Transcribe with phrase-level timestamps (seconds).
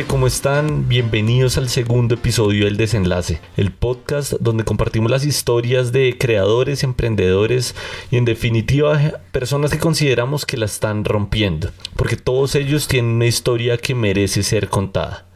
[0.00, 0.88] ¿Cómo están?
[0.88, 7.74] Bienvenidos al segundo episodio del Desenlace, el podcast donde compartimos las historias de creadores, emprendedores
[8.10, 8.98] y en definitiva
[9.32, 14.42] personas que consideramos que la están rompiendo, porque todos ellos tienen una historia que merece
[14.42, 15.26] ser contada.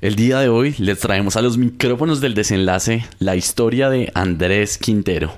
[0.00, 4.78] El día de hoy les traemos a los micrófonos del desenlace la historia de Andrés
[4.78, 5.32] Quintero.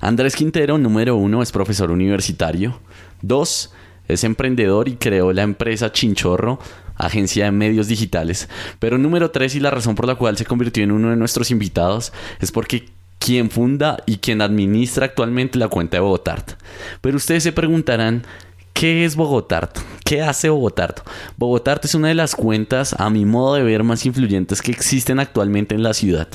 [0.00, 2.80] Andrés Quintero, número uno, es profesor universitario.
[3.20, 3.72] Dos,
[4.08, 6.58] es emprendedor y creó la empresa Chinchorro,
[6.96, 8.48] agencia de medios digitales.
[8.78, 11.50] Pero número tres y la razón por la cual se convirtió en uno de nuestros
[11.50, 12.86] invitados es porque
[13.18, 16.52] quien funda y quien administra actualmente la cuenta de Bogotart.
[17.00, 18.24] Pero ustedes se preguntarán,
[18.72, 19.78] ¿qué es Bogotart?
[20.04, 21.00] ¿Qué hace Bogotart?
[21.36, 25.18] Bogotart es una de las cuentas, a mi modo de ver, más influyentes que existen
[25.18, 26.28] actualmente en la ciudad.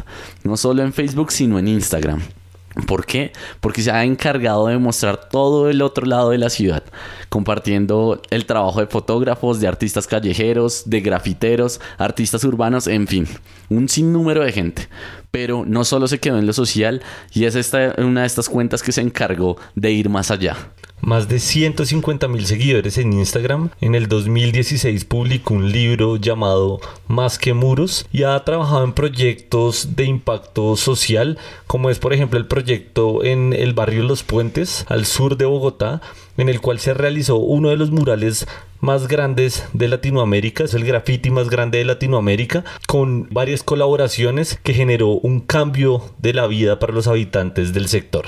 [0.44, 2.22] No solo en Facebook, sino en Instagram.
[2.88, 3.34] ¿Por qué?
[3.60, 6.84] Porque se ha encargado de mostrar todo el otro lado de la ciudad,
[7.28, 13.28] compartiendo el trabajo de fotógrafos, de artistas callejeros, de grafiteros, artistas urbanos, en fin,
[13.72, 14.88] un sinnúmero de gente.
[15.32, 17.02] Pero no solo se quedó en lo social
[17.34, 20.58] y es esta, una de estas cuentas que se encargó de ir más allá
[21.02, 23.72] más de 150 mil seguidores en Instagram.
[23.82, 29.96] En el 2016 publicó un libro llamado Más que Muros y ha trabajado en proyectos
[29.96, 35.06] de impacto social, como es por ejemplo el proyecto en el barrio Los Puentes, al
[35.06, 36.02] sur de Bogotá,
[36.38, 38.48] en el cual se realizó uno de los murales
[38.80, 44.74] más grandes de Latinoamérica, es el graffiti más grande de Latinoamérica, con varias colaboraciones que
[44.74, 48.26] generó un cambio de la vida para los habitantes del sector.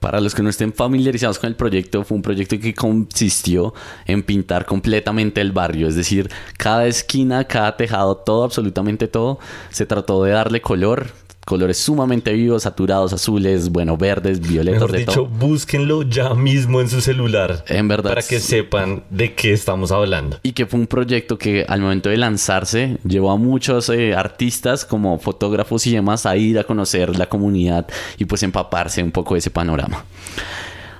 [0.00, 3.74] Para los que no estén familiarizados con el proyecto, fue un proyecto que consistió
[4.06, 9.86] en pintar completamente el barrio, es decir, cada esquina, cada tejado, todo, absolutamente todo, se
[9.86, 11.08] trató de darle color,
[11.48, 14.82] colores sumamente vivos, saturados, azules, bueno, verdes, violetas.
[14.82, 17.64] Mejor dicho, búsquenlo ya mismo en su celular.
[17.68, 18.10] En verdad.
[18.10, 20.38] Para que sepan de qué estamos hablando.
[20.42, 24.84] Y que fue un proyecto que al momento de lanzarse llevó a muchos eh, artistas
[24.84, 27.86] como fotógrafos y demás a ir a conocer la comunidad
[28.18, 30.04] y pues empaparse un poco de ese panorama.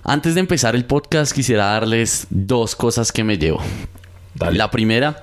[0.03, 3.61] Antes de empezar el podcast quisiera darles dos cosas que me llevo.
[4.51, 5.21] La primera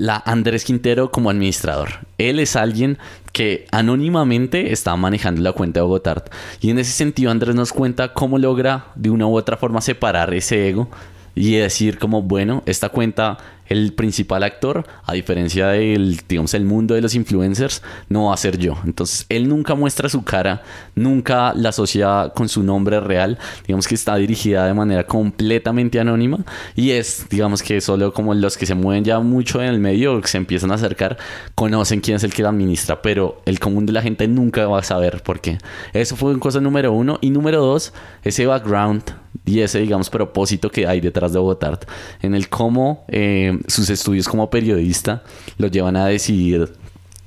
[0.00, 2.06] la Andrés Quintero como administrador.
[2.18, 2.98] Él es alguien
[3.32, 6.32] que anónimamente está manejando la cuenta de Bogotart.
[6.60, 10.32] Y en ese sentido Andrés nos cuenta cómo logra de una u otra forma separar
[10.34, 10.88] ese ego
[11.34, 16.94] y decir como, bueno, esta cuenta el principal actor, a diferencia del, digamos, el mundo
[16.94, 18.76] de los influencers, no va a ser yo.
[18.84, 20.62] Entonces, él nunca muestra su cara,
[20.94, 26.38] nunca la asocia con su nombre real, digamos que está dirigida de manera completamente anónima
[26.74, 30.20] y es, digamos que solo como los que se mueven ya mucho en el medio,
[30.20, 31.16] que se empiezan a acercar,
[31.54, 34.80] conocen quién es el que la administra, pero el común de la gente nunca va
[34.80, 35.58] a saber por qué.
[35.92, 37.18] Eso fue cosa número uno.
[37.20, 37.92] Y número dos,
[38.22, 39.02] ese background
[39.44, 41.88] y ese, digamos, propósito que hay detrás de Bogotart,
[42.22, 45.22] en el cómo eh, sus estudios como periodista
[45.58, 46.72] lo llevan a decidir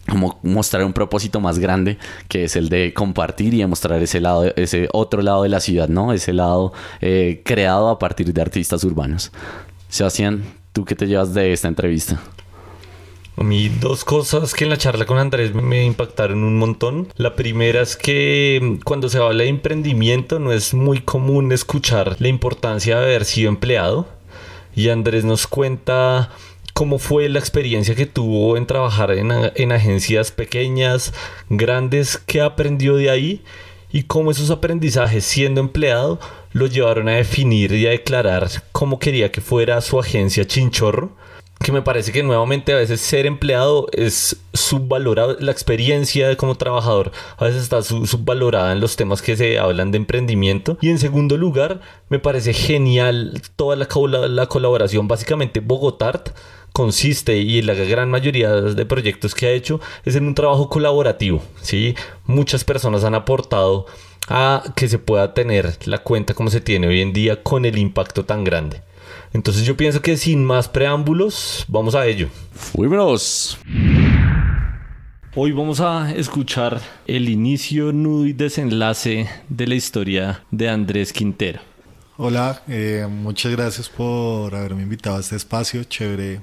[0.10, 1.98] como mostrar un propósito más grande
[2.30, 5.90] que es el de compartir y mostrar ese lado ese otro lado de la ciudad
[5.90, 9.32] no ese lado eh, creado a partir de artistas urbanos
[9.90, 10.44] Sebastián
[10.74, 12.22] tú qué te llevas de esta entrevista
[13.40, 17.10] a mí dos cosas que en la charla con Andrés me impactaron un montón.
[17.18, 22.30] La primera es que cuando se habla de emprendimiento no es muy común escuchar la
[22.30, 24.08] importancia de haber sido empleado.
[24.78, 26.30] Y Andrés nos cuenta
[26.74, 31.16] cómo fue la experiencia que tuvo en trabajar en, en agencias pequeñas,
[31.50, 33.44] grandes, qué aprendió de ahí
[33.92, 36.20] y cómo esos aprendizajes siendo empleado
[36.52, 41.10] lo llevaron a definir y a declarar cómo quería que fuera su agencia Chinchorro
[41.60, 47.12] que me parece que nuevamente a veces ser empleado es subvalorado, la experiencia como trabajador
[47.38, 50.78] a veces está subvalorada en los temas que se hablan de emprendimiento.
[50.82, 53.88] Y en segundo lugar, me parece genial toda la,
[54.28, 55.08] la colaboración.
[55.08, 56.30] Básicamente, Bogotart
[56.74, 61.42] consiste y la gran mayoría de proyectos que ha hecho es en un trabajo colaborativo.
[61.62, 61.96] ¿sí?
[62.26, 63.88] Muchas personas han aportado
[64.28, 67.78] a que se pueda tener la cuenta como se tiene hoy en día con el
[67.78, 68.82] impacto tan grande.
[69.34, 72.30] Entonces yo pienso que sin más preámbulos, vamos a ello.
[72.54, 73.58] Fuimos.
[75.36, 81.60] Hoy vamos a escuchar el inicio, nudo y desenlace de la historia de Andrés Quintero.
[82.18, 85.84] Hola, eh, muchas gracias por haberme invitado a este espacio.
[85.84, 86.42] Chévere,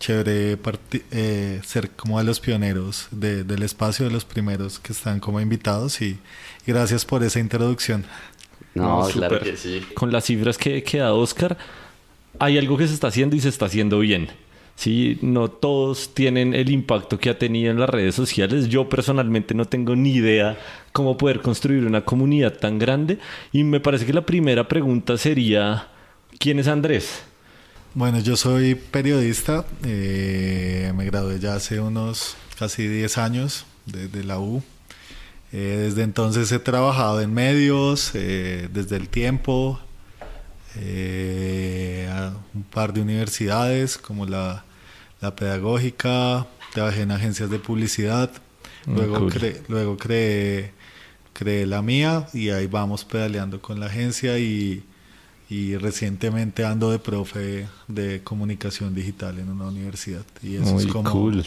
[0.00, 0.58] chévere
[1.12, 6.00] eh, ser como de los pioneros del espacio, de los primeros que están como invitados
[6.02, 6.18] y,
[6.66, 8.04] gracias por esa introducción.
[8.74, 9.80] No, claro que sí.
[9.94, 11.56] Con las cifras que, que da Oscar,
[12.38, 14.28] hay algo que se está haciendo y se está haciendo bien.
[14.76, 18.68] Sí, no todos tienen el impacto que ha tenido en las redes sociales.
[18.68, 20.56] Yo personalmente no tengo ni idea
[20.92, 23.18] cómo poder construir una comunidad tan grande.
[23.50, 25.88] Y me parece que la primera pregunta sería,
[26.38, 27.22] ¿quién es Andrés?
[27.94, 34.38] Bueno, yo soy periodista, eh, me gradué ya hace unos casi 10 años desde la
[34.38, 34.62] U.
[35.52, 39.80] Eh, desde entonces he trabajado en medios, eh, desde el tiempo,
[42.54, 44.64] un par de universidades como la,
[45.20, 48.30] la pedagógica, trabajé en agencias de publicidad,
[48.86, 49.28] luego,
[49.68, 50.72] luego creé,
[51.32, 54.82] creé la mía y ahí vamos pedaleando con la agencia y
[55.50, 60.24] y recientemente ando de profe de comunicación digital en una universidad.
[60.42, 61.46] Y eso es como, cool.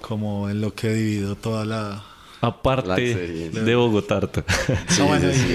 [0.00, 2.04] como en lo que he dividido toda la
[2.40, 4.20] aparte de Bogotá.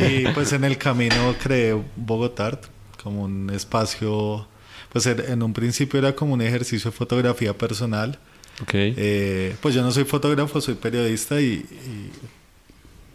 [0.10, 2.60] y pues en el camino creé Bogotá
[3.06, 4.48] como un espacio
[4.92, 8.20] pues en un principio era como un ejercicio de fotografía personal
[8.62, 8.94] okay.
[8.98, 11.66] Eh, pues yo no soy fotógrafo soy periodista y,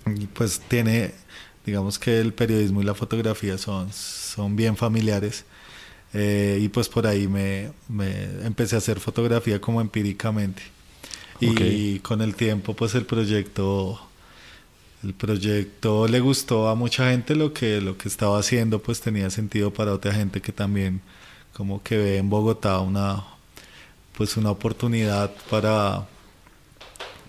[0.06, 1.12] y pues tiene
[1.64, 5.44] digamos que el periodismo y la fotografía son, son bien familiares.
[6.12, 7.70] Eh, y pues por ahí me,
[8.44, 10.62] empecé a hacer fotografía como empíricamente.
[11.40, 13.98] Y con el tiempo pues el proyecto
[15.02, 19.30] el proyecto le gustó a mucha gente lo que lo que estaba haciendo pues tenía
[19.30, 21.00] sentido para otra gente que también
[21.52, 23.24] como que ve en Bogotá una
[24.16, 26.06] pues una oportunidad para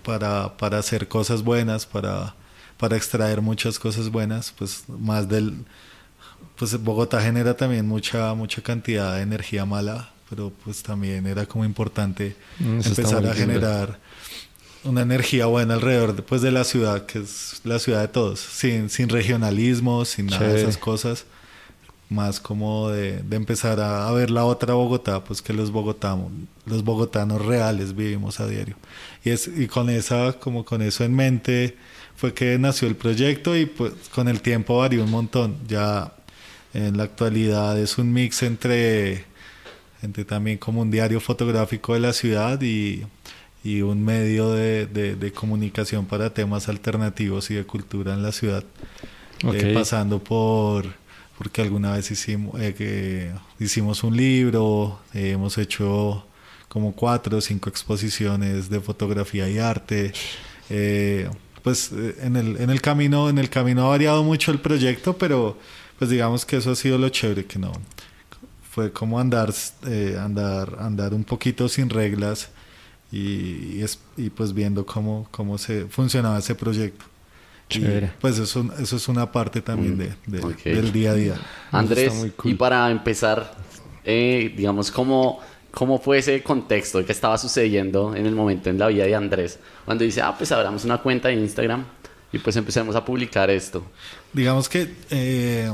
[0.04, 2.36] para, para hacer cosas buenas, para
[2.78, 5.54] para extraer muchas cosas buenas, pues más del
[6.58, 11.64] pues Bogotá genera también mucha mucha cantidad de energía mala, pero pues también era como
[11.64, 14.00] importante empezar a generar
[14.84, 18.40] una energía buena alrededor de, pues, de la ciudad, que es la ciudad de todos,
[18.40, 21.26] sin, sin regionalismo, sin nada de esas cosas,
[22.10, 26.32] más como de, de empezar a, ver la otra Bogotá, pues que los bogotanos,
[26.66, 28.76] los bogotanos reales vivimos a diario.
[29.24, 31.78] Y, es, y con esa, como con eso en mente,
[32.16, 35.58] fue que nació el proyecto y pues con el tiempo varió un montón.
[35.68, 36.14] Ya
[36.74, 39.26] en la actualidad es un mix entre,
[40.02, 43.04] entre también como un diario fotográfico de la ciudad y,
[43.64, 48.64] y un medio de, de, comunicación para temas alternativos y de cultura en la ciudad.
[49.44, 50.86] Eh, pasando por
[51.38, 56.26] porque alguna vez hicimos, eh, que hicimos un libro, eh, hemos hecho
[56.68, 60.14] como cuatro o cinco exposiciones de fotografía y arte
[61.64, 65.18] pues eh, en el, en el camino, en el camino ha variado mucho el proyecto,
[65.18, 65.58] pero
[65.98, 67.72] pues digamos que eso ha sido lo chévere, que no
[68.70, 69.54] fue como andar,
[69.86, 72.50] eh, andar, andar un poquito sin reglas
[73.12, 73.84] y,
[74.18, 77.06] y, pues viendo cómo, cómo se funcionaba ese proyecto.
[77.70, 78.12] Chévere.
[78.20, 80.14] pues eso, eso es una parte también de,
[80.66, 81.36] del día a día.
[81.72, 82.14] Andrés,
[82.44, 83.56] y para empezar,
[84.04, 85.40] eh, digamos, ¿cómo,
[85.72, 87.04] ¿Cómo fue ese contexto?
[87.06, 89.58] ¿Qué estaba sucediendo en el momento en la vida de Andrés?
[89.86, 91.86] Cuando dice, ah, pues abramos una cuenta de Instagram
[92.34, 93.84] y pues empecemos a publicar esto.
[94.34, 95.72] Digamos que eh,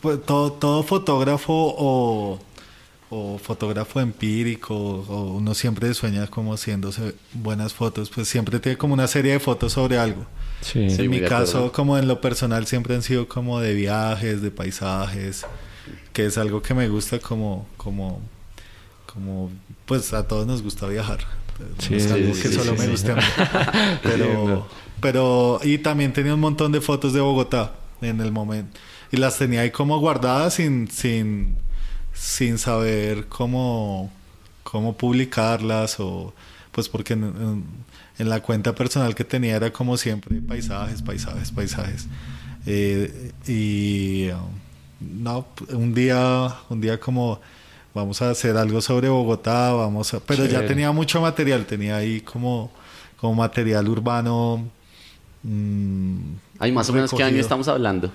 [0.00, 2.38] pues, todo, todo, fotógrafo o,
[3.10, 8.94] o, fotógrafo empírico o uno siempre sueña como haciéndose buenas fotos, pues siempre tiene como
[8.94, 10.26] una serie de fotos sobre algo.
[10.60, 10.86] Sí.
[10.88, 15.46] En mi caso, como en lo personal, siempre han sido como de viajes, de paisajes,
[16.12, 17.66] que es algo que me gusta como...
[17.76, 18.20] como
[19.16, 19.50] como
[19.86, 21.20] pues a todos nos gusta viajar.
[21.78, 23.22] Sí, es algo que solo me gusta a mí.
[24.02, 24.66] Pero,
[25.00, 28.78] pero, y también tenía un montón de fotos de Bogotá en el momento.
[29.10, 31.56] Y las tenía ahí como guardadas sin, sin,
[32.16, 34.10] sin saber cómo,
[34.62, 36.34] cómo publicarlas o
[36.72, 37.64] pues porque en,
[38.18, 42.06] la cuenta personal que tenía era como siempre paisajes, paisajes, paisajes.
[42.66, 44.28] Eh, y
[45.00, 47.40] no, un día, un día como
[47.94, 50.20] vamos a hacer algo sobre Bogotá, vamos a...
[50.20, 52.70] Pero ya tenía mucho material, tenía ahí como,
[53.16, 54.68] como material urbano.
[55.42, 58.10] Mmm, Ay, más o menos, ¿qué año estamos hablando?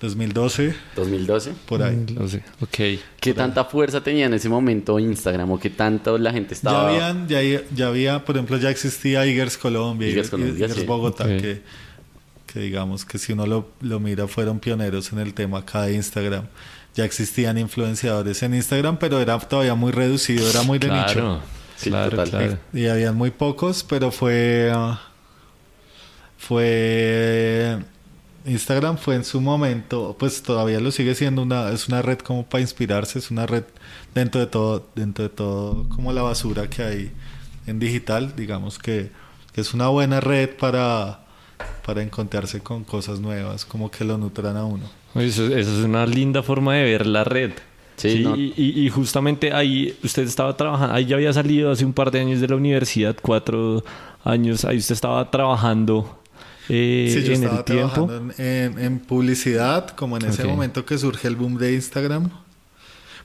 [0.00, 0.74] 2012.
[0.96, 1.52] 2012.
[1.66, 1.96] Por ahí.
[1.96, 2.42] 2012.
[2.60, 3.00] Ok.
[3.20, 6.92] ¿Qué tanta fuerza tenía en ese momento Instagram o qué tanto la gente estaba...?
[6.92, 11.62] Ya, habían, ya, ya había, por ejemplo, ya existía Igers Colombia, Igers, Colombia, Bogotá, que,
[12.46, 15.94] que digamos que si uno lo, lo mira fueron pioneros en el tema acá de
[15.94, 16.46] Instagram
[16.94, 21.40] ya existían influenciadores en Instagram, pero era todavía muy reducido, era muy de nicho.
[21.82, 22.58] claro, claro.
[22.72, 24.72] Y, habían muy pocos, pero fue.
[26.36, 27.78] fue.
[28.46, 32.44] Instagram fue en su momento, pues todavía lo sigue siendo una, es una red como
[32.44, 33.64] para inspirarse, es una red
[34.14, 37.10] dentro de todo, dentro de todo como la basura que hay
[37.66, 39.10] en digital, digamos que,
[39.52, 41.20] que es una buena red para,
[41.84, 44.84] para encontrarse con cosas nuevas, como que lo nutran a uno.
[45.14, 47.52] Eso, es una linda forma de ver la red.
[47.96, 48.24] Sí,
[48.56, 52.40] y, justamente ahí usted estaba trabajando, ahí ya había salido hace un par de años
[52.40, 53.84] de la universidad, cuatro
[54.24, 56.19] años, ahí usted estaba trabajando
[56.70, 58.06] eh, sí, yo en estaba el tiempo.
[58.06, 62.30] Trabajando en, publicidad, como en ese momento que surge el boom de Instagram.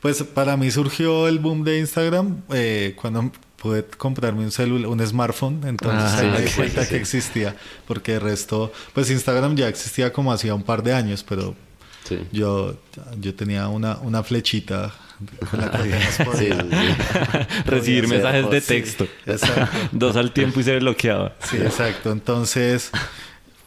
[0.02, 5.06] Pues para mí surgió el boom de Instagram eh, cuando pude comprarme un celular, un
[5.06, 7.56] smartphone, entonces Ah, ahí me di cuenta sí, que existía,
[7.88, 11.56] porque el resto, pues Instagram ya existía como hacía un par de años, pero
[12.04, 12.20] Sí.
[12.32, 12.78] yo,
[13.20, 14.94] yo tenía una, una flechita
[15.50, 15.80] con la que
[16.24, 17.48] podía-.
[17.66, 19.08] Recibir mensajes de texto.
[19.92, 21.34] Dos al tiempo y se bloqueaba.
[21.50, 22.12] Sí, exacto.
[22.12, 22.92] Entonces,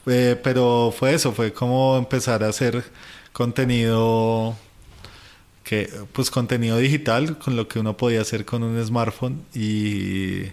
[0.09, 2.85] eh, pero fue eso, fue como empezar a hacer
[3.33, 4.57] contenido
[5.65, 10.45] que, pues contenido digital con lo que uno podía hacer con un smartphone y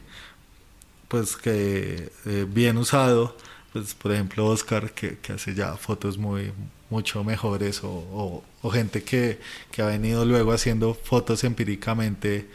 [1.07, 3.37] pues que eh, bien usado,
[3.73, 6.51] pues por ejemplo Oscar que, hace ya fotos muy
[6.89, 9.39] mucho mejores o gente que,
[9.71, 12.47] que ha venido luego haciendo fotos empíricamente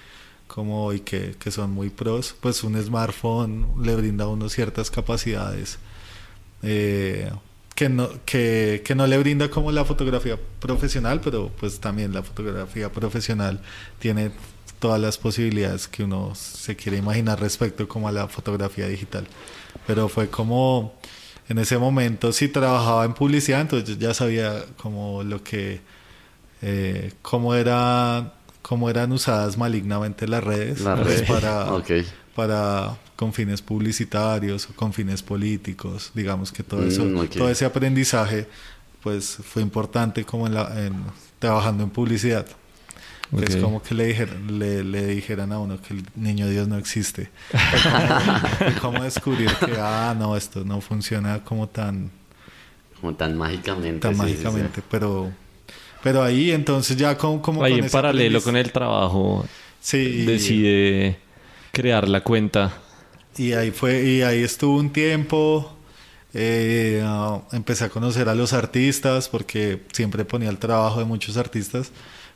[0.47, 4.90] como y que, que son muy pros, pues un smartphone le brinda a uno ciertas
[4.90, 5.78] capacidades
[6.62, 7.31] eh,
[7.75, 12.23] que, no, que, que no le brinda como la fotografía profesional, pero pues también la
[12.23, 13.61] fotografía profesional
[13.99, 14.31] tiene
[14.79, 19.26] todas las posibilidades que uno se quiere imaginar respecto como a la fotografía digital.
[19.87, 20.95] Pero fue como
[21.49, 25.81] en ese momento sí trabajaba en publicidad, entonces yo ya sabía como lo que
[26.62, 31.29] eh, cómo era cómo eran usadas malignamente las redes, Las pues, redes.
[31.29, 31.90] para Ok.
[32.37, 37.65] para con fines publicitarios o con fines políticos, digamos que todo eso, Mm, todo ese
[37.67, 38.47] aprendizaje
[39.03, 40.95] pues fue importante como en la en,
[41.39, 42.47] trabajando en publicidad.
[43.47, 46.77] Es como que le dijeran, le, le dijeran a uno que el niño Dios no
[46.79, 47.29] existe.
[48.81, 52.11] Como descubrir que, ah, no, esto no funciona como tan,
[53.00, 54.00] Como tan mágicamente.
[54.00, 54.33] tan sí, sí, sí.
[54.33, 55.31] mágicamente, pero
[56.03, 59.47] pero ahí entonces ya como, como Ahí con en paralelo aprendiz- con el trabajo
[59.81, 61.19] sí, decide
[61.73, 62.73] crear la cuenta.
[63.37, 65.77] Y ahí fue, y ahí estuvo un tiempo.
[66.33, 71.37] eh, ah, empecé a conocer a los artistas porque siempre ponía el trabajo de muchos
[71.37, 71.91] artistas,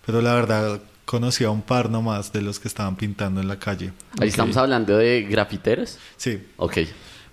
[0.04, 3.60] pero la verdad conocí a un par nomás de los que estaban pintando en la
[3.60, 3.92] calle.
[4.20, 5.98] Ahí estamos hablando de grafiteros.
[6.16, 6.78] Sí, Ok.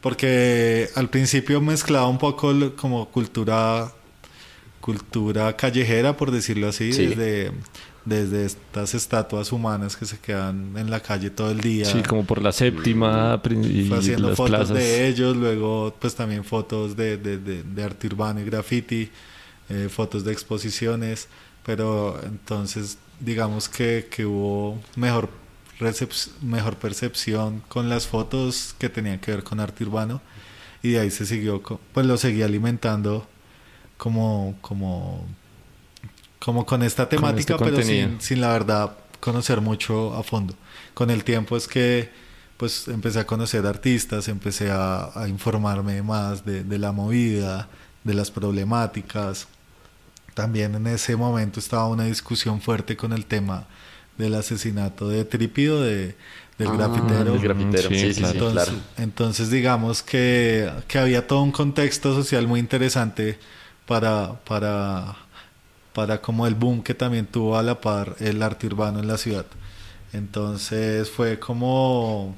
[0.02, 3.92] porque al principio mezclaba un poco lo- como cultura
[4.82, 7.08] cultura callejera, por decirlo así, Sí.
[7.08, 7.52] desde,
[8.06, 11.86] desde estas estatuas humanas que se quedan en la calle todo el día.
[11.86, 14.76] Sí, como por la séptima y fue haciendo las fotos plazas.
[14.78, 19.10] de ellos, luego pues también fotos de, de, de, de arte urbano y graffiti,
[19.70, 21.28] eh, fotos de exposiciones,
[21.66, 25.30] pero entonces digamos que, que hubo mejor,
[25.80, 30.22] recep- mejor percepción con las fotos que tenían que ver con arte urbano
[30.82, 31.62] y de ahí se siguió,
[31.94, 33.28] pues lo seguí alimentando
[33.98, 35.26] como, como,
[36.42, 40.56] como con esta temática, pero sin, sin la verdad conocer mucho a fondo.
[40.94, 42.10] Con el tiempo es que
[42.58, 47.68] pues empecé a conocer artistas, empecé a, a informarme más de, de la movida,
[48.04, 49.48] de las problemáticas.
[50.34, 53.66] También en ese momento estaba una discusión fuerte con el tema
[54.18, 56.16] del asesinato de Tripido, de,
[56.58, 57.32] del Ah, grafitero.
[57.34, 57.90] del grafitero.
[57.90, 58.36] Sí, Sí, sí, sí, claro.
[58.38, 58.80] Entonces, claro.
[58.98, 63.40] entonces digamos que, que había todo un contexto social muy interesante
[63.88, 65.16] para, para,
[65.94, 69.18] para como el boom que también tuvo a la par el arte urbano en la
[69.18, 69.46] ciudad.
[70.14, 72.36] Entonces fue como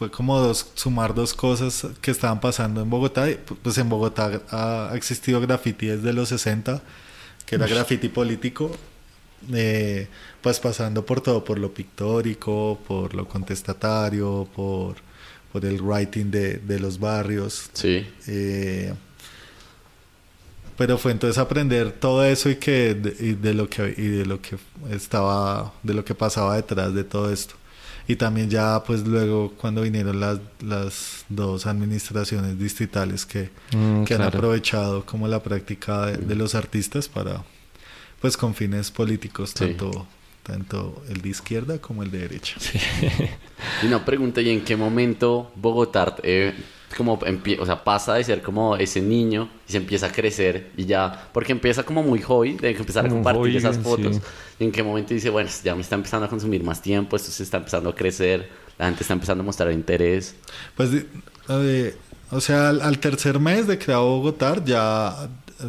[0.00, 3.28] fue como dos, sumar dos cosas que estaban pasando en Bogotá.
[3.62, 6.82] Pues en Bogotá ha, ha existido graffiti desde los 60,
[7.44, 8.70] que era graffiti político,
[9.52, 10.08] eh,
[10.40, 14.96] pues pasando por todo, por lo pictórico, por lo contestatario, por,
[15.52, 17.68] por el writing de, de los barrios.
[17.74, 18.06] Sí.
[18.26, 18.94] Eh,
[20.80, 24.24] pero fue entonces aprender todo eso y que de, y de lo que y de
[24.24, 24.56] lo que
[24.90, 27.54] estaba de lo que pasaba detrás de todo esto
[28.08, 34.14] y también ya pues luego cuando vinieron las, las dos administraciones distritales que, Mm, que
[34.14, 34.38] han claro.
[34.38, 37.44] aprovechado como la práctica de, de los artistas para
[38.22, 39.58] pues con fines políticos Sí.
[39.66, 40.06] tanto
[40.42, 42.56] tanto el de izquierda como el de derecha
[43.82, 46.54] Y una pregunta, ¿y en qué momento Bogotá eh,
[46.96, 50.70] como empie- o sea, pasa de ser como ese niño y se empieza a crecer
[50.76, 54.16] y ya, porque empieza como muy hobby, de empezar a compartir hobby, esas fotos.
[54.16, 54.22] sí.
[54.58, 57.30] Y en qué momento dice, bueno, ya me está empezando a consumir más tiempo, esto
[57.30, 60.34] se está empezando a crecer, la gente está empezando a mostrar interés.
[60.76, 61.06] Pues, de-
[61.48, 61.96] eh,
[62.30, 65.28] o sea, al, al tercer mes de creado Bogotá, ya,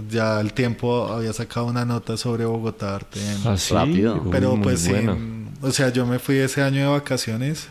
[0.10, 3.00] ya el tiempo había sacado una nota sobre Bogotá.
[3.16, 3.74] en- Así.
[3.74, 4.22] Rápido.
[4.32, 5.14] Pero muy pues, bueno.
[5.16, 7.68] sin- o sea, yo me fui ese año de vacaciones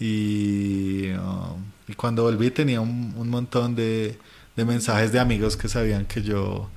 [0.00, 4.18] y, um, y cuando volví tenía un, un montón de,
[4.56, 6.68] de mensajes de amigos que sabían que yo...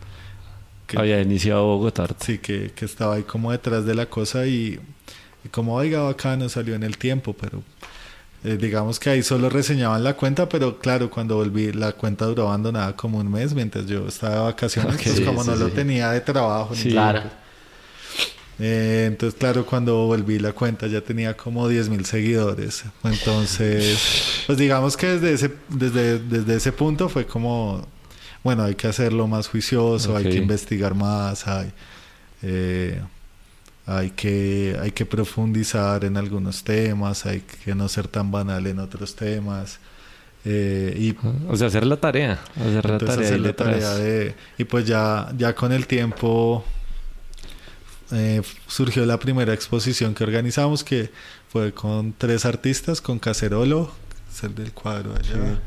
[0.88, 2.08] que- Había iniciado Bogotá.
[2.20, 4.80] Sí, que, que estaba ahí como detrás de la cosa y,
[5.44, 7.62] y como, oiga, bacano, salió en el tiempo, pero
[8.44, 12.48] eh, digamos que ahí solo reseñaban la cuenta, pero claro, cuando volví, la cuenta duró
[12.48, 15.70] abandonada como un mes mientras yo estaba de vacaciones, Ok, pues como sí, no lo
[15.70, 16.74] tenía de trabajo.
[16.74, 16.94] ni Sí.
[16.94, 17.32] nada.
[18.60, 22.84] Eh, entonces, claro, cuando volví la cuenta ya tenía como 10 mil seguidores.
[23.04, 27.88] Entonces, pues digamos que desde ese, desde, desde ese punto fue como,
[28.44, 31.72] bueno, hay que hacerlo más juicioso, hay que investigar más, hay,
[32.44, 33.02] eh,
[33.86, 38.80] hay, que, hay que profundizar en algunos temas, hay que no ser tan banal en
[38.80, 39.80] otros temas.
[40.44, 41.16] Eh, y,
[41.48, 42.40] o sea, hacer la tarea.
[42.56, 46.64] Hacer la tarea, hacer la tarea de, y pues ya, ya con el tiempo
[48.12, 51.12] eh, surgió la primera exposición que organizamos, que
[51.50, 53.92] fue con tres artistas, con Cacerolo,
[54.32, 55.60] es el del cuadro allá,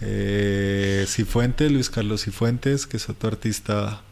[0.00, 4.02] eh, Cifuentes, Luis Carlos Cifuentes, que es otro artista,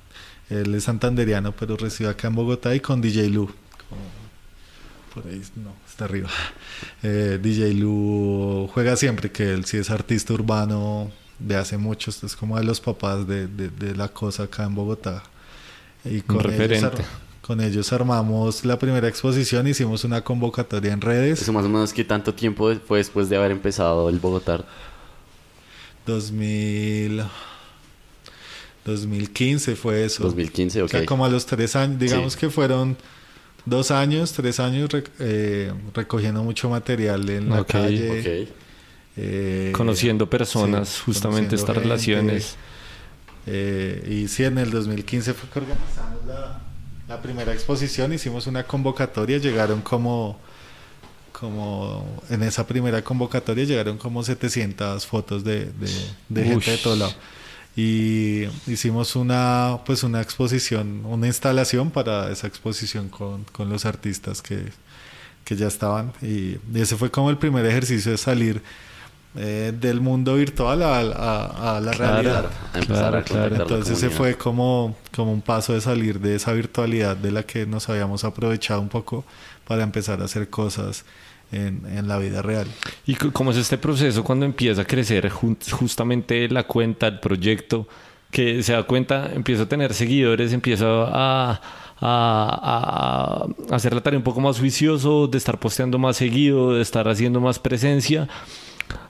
[0.51, 3.51] él es santanderiano, pero reside acá en Bogotá, y con DJ Lu.
[5.15, 6.29] por ahí, no, está arriba.
[7.03, 12.37] Eh, DJ Lu juega siempre, que él sí es artista urbano de hace mucho, es
[12.37, 15.23] como de los papás de, de, la cosa acá en Bogotá.
[16.05, 17.03] Y con Un referente.
[17.43, 21.43] Con ellos armamos la primera exposición, hicimos una convocatoria en redes.
[21.43, 24.65] ¿Eso más o menos qué tanto tiempo fue después de haber empezado el Bogotá?
[26.07, 27.25] 2000...
[28.85, 30.25] 2015 fue eso.
[30.25, 30.85] 2015, ok.
[30.85, 32.97] O sea, como a los tres años, digamos que fueron
[33.65, 38.49] dos años, tres años eh, recogiendo mucho material en la calle.
[39.17, 42.57] Eh, conociendo personas, justamente estas relaciones.
[43.47, 46.61] Eh, y sí, en el 2015 fue que organizamos la,
[47.13, 50.39] la primera exposición hicimos una convocatoria, llegaron como,
[51.31, 55.71] como en esa primera convocatoria llegaron como 700 fotos de,
[56.31, 57.13] de, gente de todo lado.
[57.77, 64.41] Y hicimos una, pues una exposición, una instalación para esa exposición con, con los artistas
[64.41, 64.73] que,
[65.45, 66.15] que ya estaban.
[66.23, 68.63] Y, y ese fue como el primer ejercicio de salir
[69.35, 72.51] eh, del mundo virtual a, la realidad.
[72.75, 77.65] Entonces se fue como, como un paso de salir de esa virtualidad de la que
[77.65, 79.25] nos habíamos aprovechado un poco
[79.67, 81.07] para empezar a hacer cosas
[81.51, 82.67] en, en la vida real.
[83.07, 87.89] ¿Y cómo es este proceso cuando empieza a crecer justamente la cuenta, el proyecto?
[88.31, 91.61] Que se da cuenta, empieza a tener seguidores, empieza a,
[92.03, 96.83] a, a, hacer la tarea un poco más juicioso, de estar posteando más seguido, de
[96.83, 98.29] estar haciendo más presencia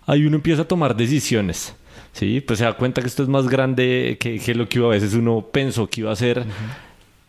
[0.06, 1.74] ahí uno empieza a tomar decisiones.
[2.12, 2.40] ¿sí?
[2.40, 5.46] Pues se da cuenta que esto es más grande que, lo que a veces uno
[5.52, 6.44] pensó que iba a ser.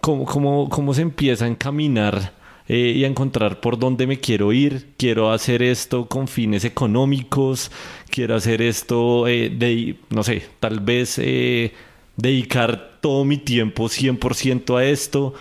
[0.01, 2.33] ¿Cómo, cómo, se empieza a encaminar
[2.67, 4.89] eh, y a encontrar por dónde me quiero ir?
[4.97, 7.71] Quiero hacer esto con fines económicos,
[8.09, 11.71] quiero hacer esto eh, de, no sé, tal vez eh,
[12.17, 15.33] dedicar todo mi tiempo 100% a esto.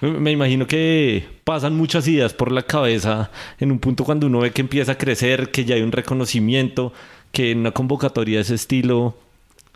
[0.00, 4.50] Me imagino que pasan muchas ideas por la cabeza en un punto cuando uno ve
[4.52, 6.92] que empieza a crecer, que ya hay un reconocimiento,
[7.32, 9.16] que en una convocatoria de ese estilo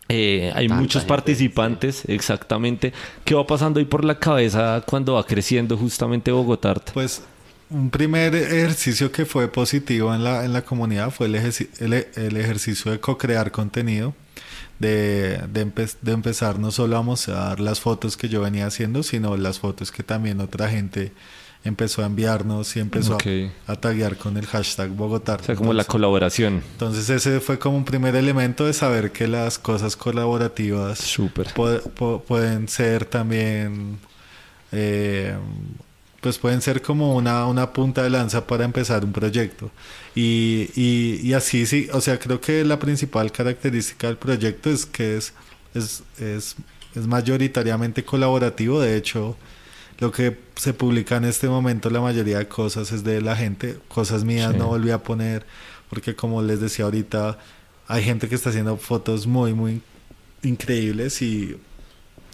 [0.08, 2.92] eh, hay muchos participantes, exactamente.
[3.24, 6.74] ¿Qué va pasando ahí por la cabeza cuando va creciendo justamente Bogotá?
[6.94, 7.22] Pues
[7.70, 12.90] un primer ejercicio que fue positivo en la, en la comunidad fue el, el ejercicio
[12.90, 14.14] de co-crear contenido
[14.78, 19.58] de, de, empezar no solo a mostrar las fotos que yo venía haciendo, sino las
[19.58, 21.12] fotos que también otra gente
[21.64, 25.36] empezó a enviarnos y empezó a, a, taguear con el hashtag Bogotá.
[25.40, 26.62] O sea, como la colaboración.
[26.72, 31.16] Entonces ese fue como un primer elemento de saber que las cosas colaborativas
[32.26, 33.98] pueden ser también
[34.72, 35.36] eh,
[36.20, 39.70] pues pueden ser como una, una punta de lanza para empezar un proyecto.
[40.14, 45.16] Y, y, así sí, o sea, creo que la principal característica del proyecto es que
[45.16, 45.32] es,
[45.74, 46.56] es, es,
[46.96, 48.80] es mayoritariamente colaborativo.
[48.80, 49.36] De hecho,
[49.98, 53.78] lo que se publica en este momento, la mayoría de cosas es de la gente,
[53.88, 55.46] cosas mías no volví a poner,
[55.90, 57.38] porque como les decía ahorita,
[57.86, 59.82] hay gente que está haciendo fotos muy, muy
[60.42, 61.56] increíbles y,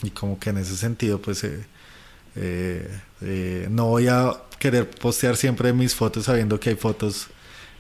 [0.03, 1.45] y como que en ese sentido, pues...
[1.45, 1.65] Eh,
[2.37, 2.89] eh,
[3.21, 7.29] eh, no voy a querer postear siempre mis fotos sabiendo que hay fotos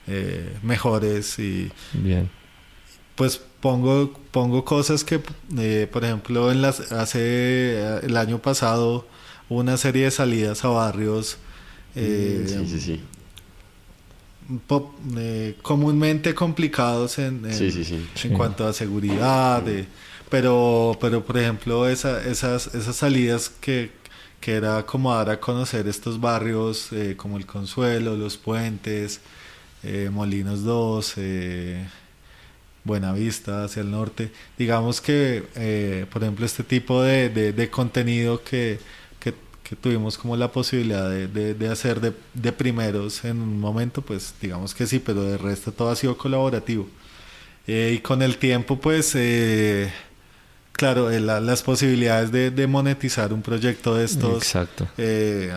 [0.06, 2.30] eh, mejores y bien.
[3.16, 9.06] pues pongo pongo cosas que por ejemplo en las hace el año pasado
[9.56, 11.38] una serie de salidas a barrios
[11.94, 13.00] mm, sí, sí, sí.
[15.62, 19.62] comúnmente complicados en, en, cuanto a seguridad
[20.30, 23.90] pero pero por ejemplo esa, esas esas salidas que
[24.44, 29.22] que era como dar a conocer estos barrios eh, como el Consuelo, Los Puentes,
[29.82, 31.86] eh, Molinos 2, eh,
[32.84, 34.30] Buenavista hacia el norte.
[34.58, 38.78] Digamos que, por ejemplo, este tipo de, de, contenido que,
[39.64, 44.74] que, tuvimos como la posibilidad de, de hacer de, primeros en un momento, pues digamos
[44.74, 46.88] que sí, pero de resto todo ha sido colaborativo.
[47.66, 49.14] y con el tiempo, pues
[50.74, 54.88] Claro, las posibilidades de, monetizar un proyecto de estos Exacto.
[54.98, 55.52] Eh,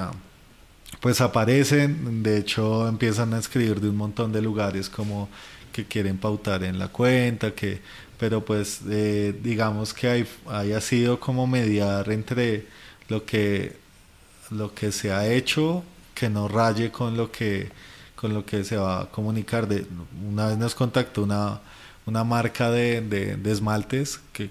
[1.00, 5.28] pues aparecen, de hecho empiezan a escribir de un montón de lugares como
[5.74, 7.82] que quieren pautar en la cuenta, que,
[8.20, 12.67] pero pues eh, digamos que hay, haya sido como mediar entre
[13.10, 13.76] lo que,
[14.52, 15.84] lo que se ha hecho,
[16.14, 17.70] que no raye con lo que,
[18.16, 19.68] con lo que se va a comunicar.
[19.68, 19.86] De,
[20.28, 21.60] una vez nos contactó una,
[22.06, 24.50] una marca de, de, esmaltes que,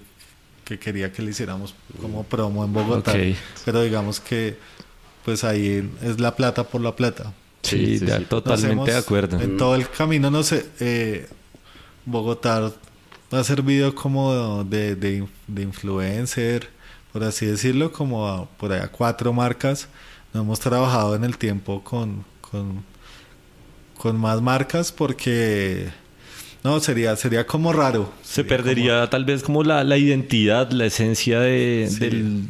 [0.63, 3.13] que, quería que le hiciéramos como promo en Bogotá,
[3.65, 4.57] pero digamos que
[5.25, 7.33] pues ahí es la plata por la plata.
[7.61, 9.41] Sí, totalmente de acuerdo.
[9.41, 11.27] En todo el camino, no sé, eh,
[12.05, 12.71] Bogotá
[13.31, 15.27] ha servido como de, de,
[15.61, 16.69] influencer,
[17.17, 19.87] por así decirlo, como por allá cuatro marcas.
[20.35, 22.83] No hemos trabajado en el tiempo con, con,
[23.97, 25.89] con más marcas porque
[26.63, 28.13] no, sería, sería como raro.
[28.21, 31.89] Se perdería tal vez como la, la, identidad, la esencia de,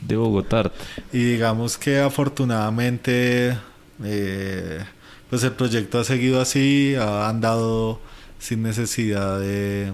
[0.05, 0.69] de Bogotá.
[1.13, 3.57] Y digamos que afortunadamente
[4.03, 4.83] eh,
[5.29, 8.01] pues el proyecto ha seguido así, ha andado
[8.37, 9.93] sin necesidad de,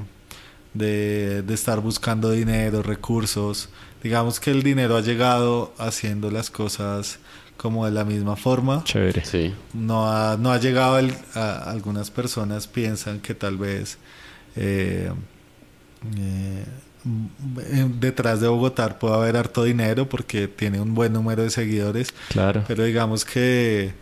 [0.73, 3.69] de, de, estar buscando dinero, recursos.
[4.01, 7.19] Digamos que el dinero ha llegado haciendo las cosas
[7.57, 8.83] como de la misma forma.
[8.83, 9.23] Chévere.
[9.25, 9.53] Sí.
[9.73, 13.97] No ha, no ha llegado, el, a, algunas personas piensan que tal vez
[14.55, 15.11] eh,
[16.17, 16.65] eh,
[17.99, 22.13] detrás de Bogotá puede haber harto dinero porque tiene un buen número de seguidores.
[22.29, 22.63] Claro.
[22.67, 23.93] Pero digamos que,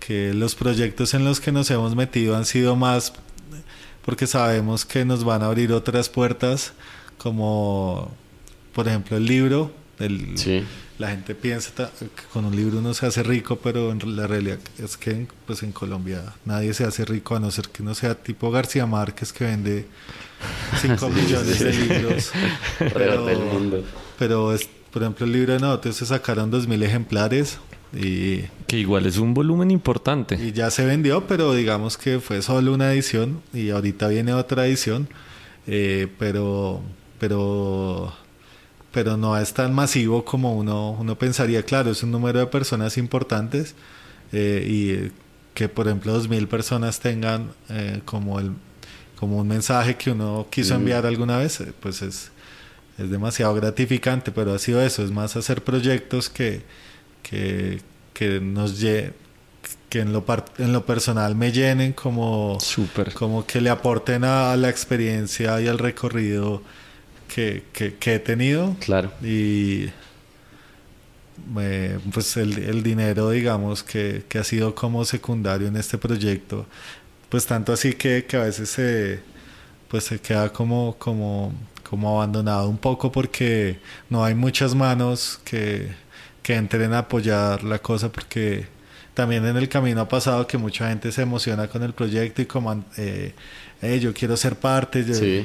[0.00, 3.12] que los proyectos en los que nos hemos metido han sido más
[4.04, 6.72] porque sabemos que nos van a abrir otras puertas
[7.18, 8.10] como
[8.72, 9.72] por ejemplo el libro.
[9.98, 10.64] El, sí
[10.98, 14.58] la gente piensa que con un libro uno se hace rico, pero en la realidad
[14.78, 18.16] es que pues en Colombia nadie se hace rico a no ser que no sea
[18.16, 19.86] tipo García Márquez que vende
[20.80, 22.32] 5 millones de libros.
[22.78, 23.84] pero, del mundo.
[24.18, 27.58] pero es, por ejemplo el libro de Notes se sacaron 2.000 ejemplares
[27.92, 28.42] y...
[28.66, 30.36] Que igual es un volumen importante.
[30.36, 34.66] Y ya se vendió, pero digamos que fue solo una edición y ahorita viene otra
[34.66, 35.08] edición.
[35.66, 36.82] Eh, pero...
[37.18, 38.12] pero
[38.90, 41.62] pero no es tan masivo como uno, uno pensaría.
[41.62, 43.74] Claro, es un número de personas importantes
[44.32, 45.12] eh, y
[45.54, 48.52] que, por ejemplo, 2.000 personas tengan eh, como, el,
[49.16, 52.30] como un mensaje que uno quiso enviar alguna vez, eh, pues es,
[52.96, 56.62] es demasiado gratificante, pero ha sido eso, es más hacer proyectos que,
[57.28, 57.80] que,
[58.14, 58.78] que nos
[59.88, 60.24] que en lo,
[60.58, 63.12] en lo personal me llenen como, Super.
[63.14, 66.62] como que le aporten a la experiencia y al recorrido
[67.28, 68.76] que, que, he tenido.
[68.80, 69.12] Claro.
[69.22, 69.86] Y
[72.12, 76.66] pues el, el, dinero, digamos, que, que, ha sido como secundario en este proyecto.
[77.28, 79.20] Pues tanto así que, que a veces se,
[79.88, 81.52] pues se queda como, como,
[81.88, 83.78] como abandonado un poco porque
[84.10, 85.90] no hay muchas manos que,
[86.48, 88.64] que entren a apoyar la cosa porque
[89.12, 92.46] también en el camino ha pasado que mucha gente se emociona con el proyecto y
[92.46, 93.34] como eh,
[94.00, 95.04] yo quiero ser parte.
[95.04, 95.44] Yo, sí.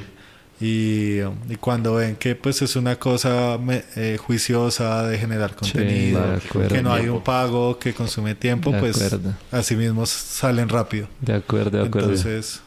[0.62, 3.60] Y, y, cuando ven que pues es una cosa
[3.98, 6.40] eh, juiciosa de generar contenido,
[6.70, 9.14] que no hay un pago que consume tiempo, pues
[9.52, 11.10] así mismo salen rápido.
[11.20, 12.12] De acuerdo, de acuerdo.
[12.12, 12.62] Entonces...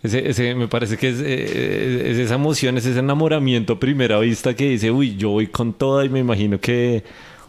[0.00, 4.18] Ese, ese, me parece que es, eh, es, esa emoción, es ese enamoramiento a primera
[4.20, 7.02] vista que dice, uy, yo voy con toda y me imagino que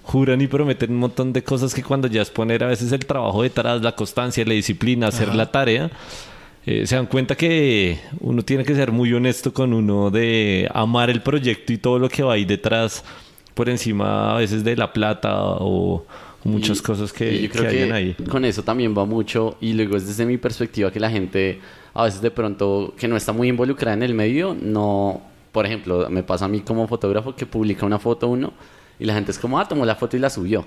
[0.10, 3.06] juran y prometen un montón de cosas que cuando ya es poner a veces el
[3.06, 5.92] trabajo detrás, la constancia, la disciplina, hacer la tarea,
[6.66, 11.12] eh, se dan cuenta que uno tiene que ser muy honesto con uno de amar
[11.12, 13.04] el proyecto y todo lo que va ahí detrás
[13.54, 16.04] por encima a veces de la plata o,
[16.44, 18.16] muchas cosas que, yo creo que, ahí.
[18.32, 21.60] Con eso también va mucho y luego es desde mi perspectiva que la gente
[21.94, 26.10] a veces de pronto que no está muy involucrada en el medio, no, por ejemplo,
[26.10, 28.54] me pasa a mí como fotógrafo que publica una foto uno
[29.00, 30.66] y la gente es como, ah, tomó la foto y la subió.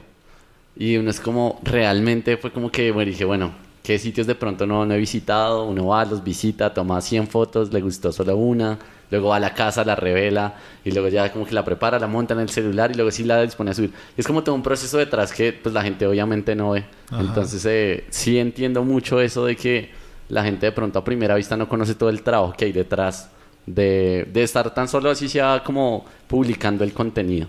[0.74, 4.66] Y uno es como, realmente fue como que, bueno, dije, bueno, qué sitios de pronto
[4.66, 8.78] no, no he visitado, uno va, los visita, toma 100 fotos, le gustó solo una,
[9.10, 12.06] luego va a la casa, la revela y luego ya como que la prepara, la
[12.06, 13.92] monta en el celular y luego sí la dispone a subir.
[14.16, 16.84] Es como todo un proceso detrás que pues la gente obviamente no ve.
[17.18, 19.90] Entonces eh, sí entiendo mucho eso de que
[20.28, 23.28] la gente de pronto a primera vista no conoce todo el trabajo que hay detrás
[23.66, 27.48] de, de estar tan solo así sea como publicando el contenido.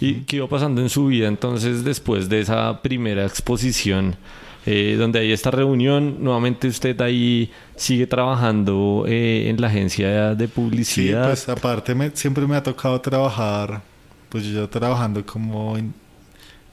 [0.00, 4.16] ¿Y qué iba pasando en su vida entonces después de esa primera exposición?
[4.68, 6.16] Eh, donde hay esta reunión.
[6.18, 11.22] Nuevamente usted ahí sigue trabajando eh, en la agencia de publicidad.
[11.22, 13.80] Sí, pues aparte me, siempre me ha tocado trabajar,
[14.28, 15.76] pues yo trabajando como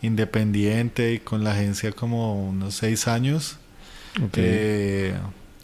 [0.02, 3.60] independiente y con la agencia como unos seis años.
[4.36, 5.14] Eh,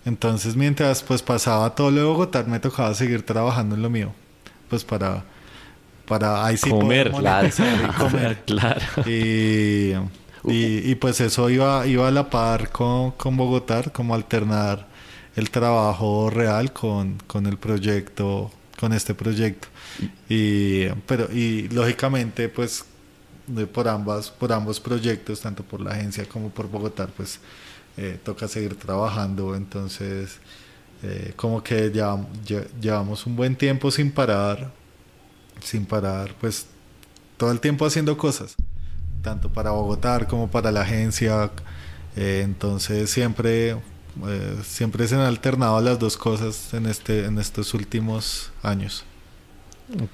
[0.06, 4.14] entonces mientras pues pasaba todo lo de Bogotá me tocaba seguir trabajando en lo mío.
[4.70, 5.24] Pues para
[6.08, 7.50] para ahí sí comer, claro.
[7.98, 8.42] comer.
[8.46, 8.82] claro.
[9.06, 9.94] Y
[10.46, 14.88] Y, y, pues eso iba, iba a la par con, con Bogotá, como alternar
[15.36, 19.68] el trabajo real con, con el proyecto, con este proyecto.
[20.30, 22.86] Y, pero, y lógicamente, pues
[23.74, 27.40] por ambas, por ambos proyectos, tanto por la agencia como por Bogotá, pues
[27.97, 29.56] eh, toca seguir trabajando.
[29.56, 30.39] Entonces,
[31.04, 32.17] eh, como que ya,
[32.82, 34.71] llevamos un buen tiempo sin parar,
[35.63, 36.67] sin parar, pues
[37.38, 38.56] todo el tiempo haciendo cosas
[39.21, 41.52] tanto para Bogotá como para la agencia.
[42.15, 47.73] Eh, entonces siempre, eh, siempre se han alternado las dos cosas en, este, en estos
[47.73, 49.04] últimos años.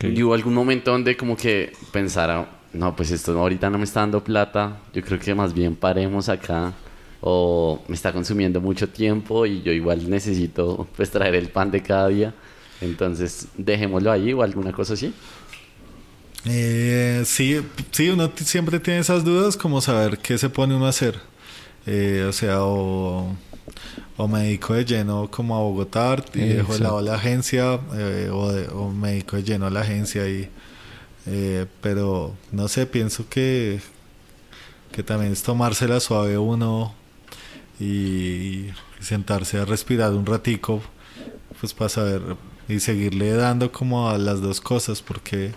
[0.02, 4.02] ¿Y hubo algún momento donde como que pensara, no, pues esto ahorita no me está
[4.02, 6.74] dando plata, yo creo que más bien paremos acá
[7.28, 11.82] o me está consumiendo mucho tiempo y yo igual necesito pues traer el pan de
[11.82, 12.36] cada día,
[12.82, 15.12] entonces dejémoslo ahí o alguna cosa así?
[16.46, 17.60] Eh, sí,
[17.90, 21.20] sí, uno siempre tiene esas dudas como saber qué se pone uno a hacer.
[21.88, 23.36] Eh, o sea, o,
[24.30, 28.92] me dedico de lleno como a Bogotá y dejo de lado la agencia, eh, o,
[28.92, 30.48] me dedico de lleno a la agencia y...
[31.28, 33.80] Eh, pero no sé, pienso que,
[34.92, 36.94] que también es tomársela suave uno
[37.80, 38.68] y,
[39.00, 40.82] sentarse a respirar un ratico,
[41.60, 42.22] pues para saber
[42.68, 45.52] y seguirle dando como a las dos cosas, porque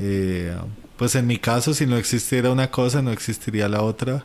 [0.00, 0.56] eh,
[0.96, 4.24] pues en mi caso, si no existiera una cosa, no existiría la otra.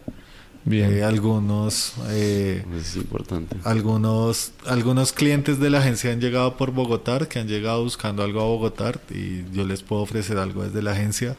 [0.66, 0.92] Bien.
[0.92, 3.56] Eh, algunos, eh, es importante.
[3.64, 8.42] algunos, algunos clientes de la agencia han llegado por Bogotá, que han llegado buscando algo
[8.42, 11.38] a Bogotá y yo les puedo ofrecer algo desde la agencia.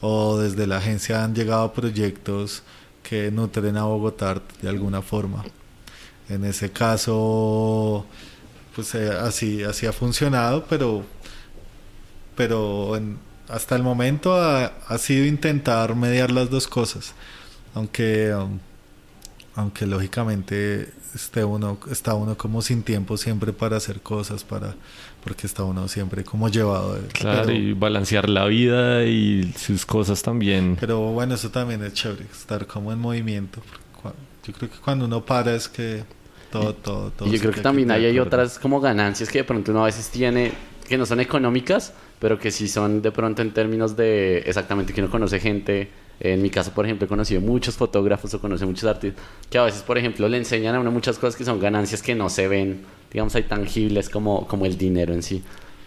[0.00, 2.62] O desde la agencia han llegado proyectos
[3.04, 5.44] que nutren a Bogotá de alguna forma.
[6.28, 8.04] En ese caso,
[8.74, 11.04] pues así, así ha funcionado, pero,
[12.34, 12.98] pero
[13.48, 17.14] hasta el momento ha, sido intentar mediar las dos cosas.
[17.74, 18.58] Aunque, um,
[19.56, 24.74] aunque lógicamente esté uno, está uno como sin tiempo siempre para hacer cosas, para,
[25.22, 26.98] porque está uno siempre como llevado.
[27.12, 30.76] claro, y balancear la vida y sus cosas también.
[30.80, 33.62] Pero bueno, eso también es chévere, estar como en movimiento.
[34.46, 36.04] Yo creo que cuando uno para es que
[36.50, 37.28] todo, todo, todo.
[37.28, 40.10] Y yo creo que también hay otras como ganancias que de pronto uno a veces
[40.10, 40.52] tiene
[40.88, 45.00] que no son económicas, pero que sí son de pronto en términos de exactamente que
[45.00, 45.90] uno conoce gente.
[46.20, 49.64] En mi caso, por ejemplo, he conocido muchos fotógrafos o conoce muchos artistas que a
[49.64, 52.48] veces, por ejemplo, le enseñan a uno muchas cosas que son ganancias que no se
[52.48, 55.42] ven, digamos, hay tangibles como, como el dinero en sí.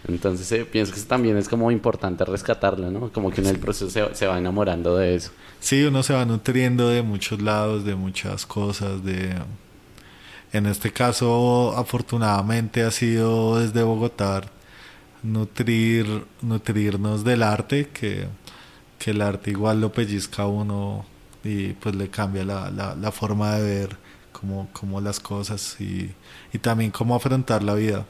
[0.06, 3.12] Entonces eh, pienso que eso también es como importante rescatarlo, ¿no?
[3.12, 5.32] Como que en el proceso se, se, va enamorando de eso.
[5.60, 9.34] Sí, uno se va nutriendo de muchos lados, de muchas cosas, de...
[10.52, 14.42] En este caso, afortunadamente ha sido desde Bogotá
[15.22, 18.26] nutrir, nutrirnos del arte, que,
[18.98, 21.04] que el arte igual lo pellizca a uno
[21.44, 23.96] y pues le cambia la, la, forma de ver
[24.32, 26.10] como, como las cosas y,
[26.52, 28.04] y, también cómo afrontar la vida.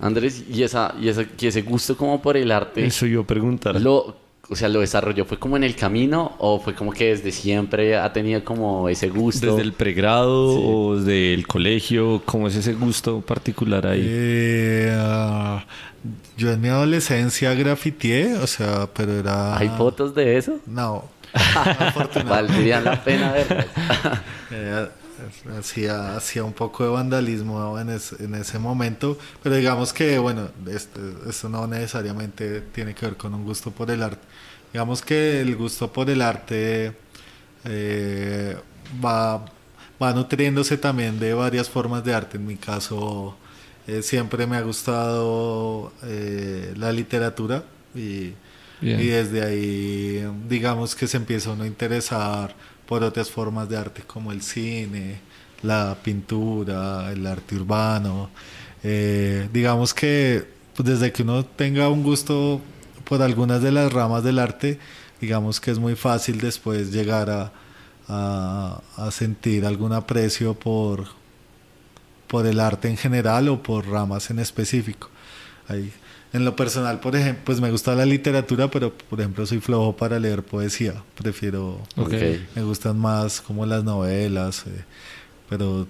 [0.00, 2.86] Andrés, ¿y, esa, y, esa, y ese gusto como por el arte?
[2.86, 3.80] Eso yo preguntar.
[3.80, 4.16] Lo,
[4.50, 7.96] o sea, lo desarrolló fue como en el camino o fue como que desde siempre
[7.96, 9.46] ha tenido como ese gusto?
[9.46, 12.22] ¿Desde el pregrado o desde el colegio?
[12.24, 14.02] ¿Cómo es ese gusto particular ahí?
[14.04, 15.64] Eh, ah,
[16.36, 19.58] yo en mi adolescencia grafiteé, o sea, pero era...
[19.58, 20.58] ¿Hay fotos de eso?
[20.66, 21.04] No.
[22.26, 23.66] Valdría la pena verlas.
[24.50, 24.88] Eh,
[25.58, 31.00] hacía, hacía un poco de vandalismo en, en, ese momento, pero digamos que, bueno, esto,
[31.28, 34.26] esto, no necesariamente tiene que ver con un gusto por el arte.
[34.72, 36.94] Digamos que el gusto por el arte
[37.64, 38.56] eh,
[39.04, 39.44] va,
[40.02, 42.36] va nutriéndose también de varias formas de arte.
[42.36, 43.36] En mi caso,
[43.86, 48.34] eh, siempre me ha gustado eh, la literatura y,
[48.80, 52.54] y, desde ahí digamos que se empieza uno a interesar
[52.88, 55.20] por otras formas de arte como el cine,
[55.62, 58.30] la pintura, el arte urbano.
[58.82, 62.62] Eh, digamos que pues, desde que uno tenga un gusto
[63.04, 64.78] por algunas de las ramas del arte,
[65.20, 67.52] digamos que es muy fácil después llegar a,
[68.08, 71.08] a, sentir algún aprecio por,
[72.26, 75.10] por el arte en general o por ramas en específico.
[76.32, 79.96] En lo personal, por ejemplo, pues me gusta la literatura, pero por ejemplo soy flojo
[79.96, 81.02] para leer poesía.
[81.14, 81.80] Prefiero,
[82.54, 84.84] me gustan más como las novelas, eh,
[85.48, 85.86] pero,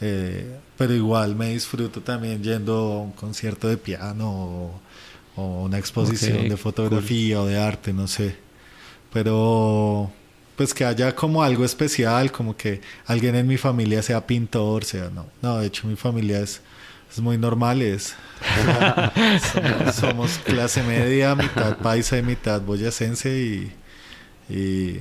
[0.00, 4.80] eh, pero igual me disfruto también yendo a un concierto de piano o,
[5.36, 8.36] una exposición de fotografía o de arte, no sé.
[9.10, 10.12] Pero
[10.54, 15.08] pues que haya como algo especial, como que alguien en mi familia sea pintor, sea,
[15.08, 16.60] no, no, de hecho mi familia es,
[17.10, 18.14] es muy normal, es,
[19.94, 23.72] somos, clase media, mitad paisa y mitad boyacense y,
[24.48, 25.00] y,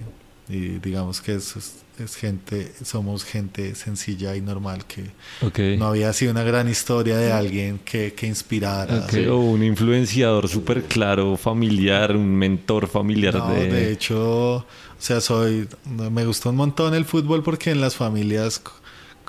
[0.49, 1.55] Y digamos que es,
[2.03, 7.31] es gente, somos gente sencilla y normal que no había sido una gran historia de
[7.31, 9.07] alguien que, que inspirara.
[9.29, 13.35] O un influenciador súper claro, familiar, un mentor familiar.
[13.35, 13.67] No, de...
[13.67, 14.65] de hecho, o
[14.97, 18.61] sea, soy, me gustó un montón el fútbol porque en las familias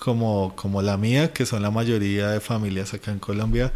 [0.01, 3.71] como, como la mía, que son la mayoría de familias acá en Colombia,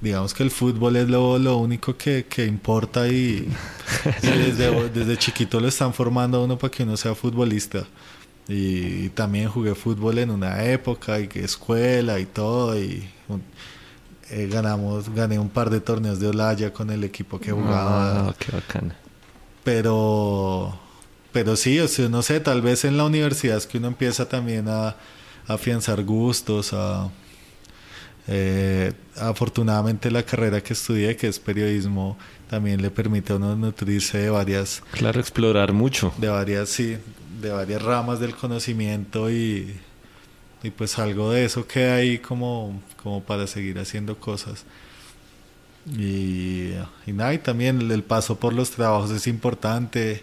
[0.00, 3.46] digamos que el fútbol es lo, lo único que, que, importa y,
[4.22, 7.86] desde, desde, chiquito lo están formando a uno para que uno sea futbolista.
[8.48, 13.06] Y, también jugué fútbol en una época y escuela y todo y
[14.30, 18.28] eh, ganamos, gané un par de torneos de Olaya con el equipo que jugaba.
[18.28, 18.96] Ah, qué bacana.
[19.64, 20.80] Pero,
[21.30, 24.26] pero sí, o sea, no sé, tal vez en la universidad es que uno empieza
[24.30, 24.96] también a
[25.48, 27.10] afianzar gustos, a
[28.30, 34.18] eh, afortunadamente la carrera que estudié, que es periodismo, también le permite a uno nutrirse
[34.18, 34.82] de varias...
[34.92, 36.12] Claro, explorar mucho.
[36.18, 36.98] De varias, sí,
[37.40, 39.74] de varias ramas del conocimiento y,
[40.62, 44.66] y pues algo de eso queda ahí como, como para seguir haciendo cosas.
[45.96, 46.72] Y,
[47.06, 50.22] y nada, y también el, paso por los trabajos es importante.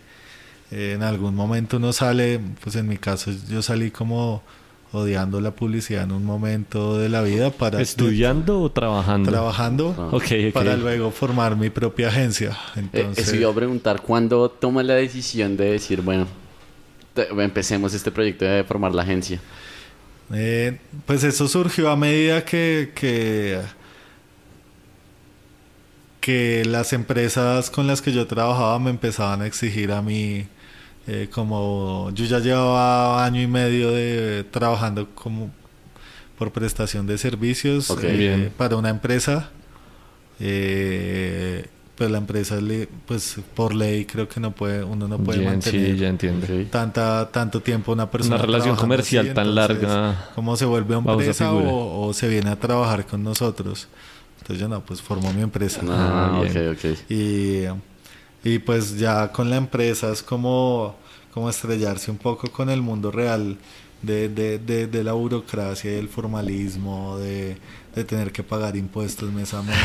[0.70, 4.44] Eh, en algún momento uno sale, pues en mi caso yo salí como
[4.96, 7.82] odiando la publicidad en un momento de la vida para...
[7.82, 9.30] ¿Estudiando o trabajando?
[9.30, 10.52] Trabajando ah.
[10.54, 12.58] para luego formar mi propia agencia.
[12.76, 13.28] Eh, Entonces...
[13.28, 16.28] eso iba a preguntar, ¿cuándo toma la decisión de decir, bueno,
[17.16, 19.40] empecemos este proyecto de formar la agencia?
[20.34, 23.60] Eh, pues eso surgió a medida que, que,
[26.20, 30.48] que las empresas con las que yo trabajaba me empezaban a exigir a mí
[31.08, 35.52] eh, como yo ya llevaba año y medio de trabajando como
[36.38, 39.50] por prestación de servicios eh, para una empresa
[40.40, 41.66] eh,
[41.96, 46.68] pues la empresa le, pues por ley creo que no puede uno no puede mantener
[46.70, 52.12] tanta tanto tiempo una persona una relación comercial tan larga como se vuelve empresa o,
[52.14, 53.88] se viene a trabajar con nosotros
[54.46, 55.82] entonces yo no pues formó mi empresa.
[55.90, 56.96] Ah, okay, okay.
[57.10, 57.66] y
[58.46, 60.96] y pues ya con la empresa es como,
[61.34, 63.58] como estrellarse un poco con el mundo real
[64.04, 67.58] de, de, de, la burocracia y el formalismo, de,
[68.08, 69.76] tener que pagar impuestos mes a mes,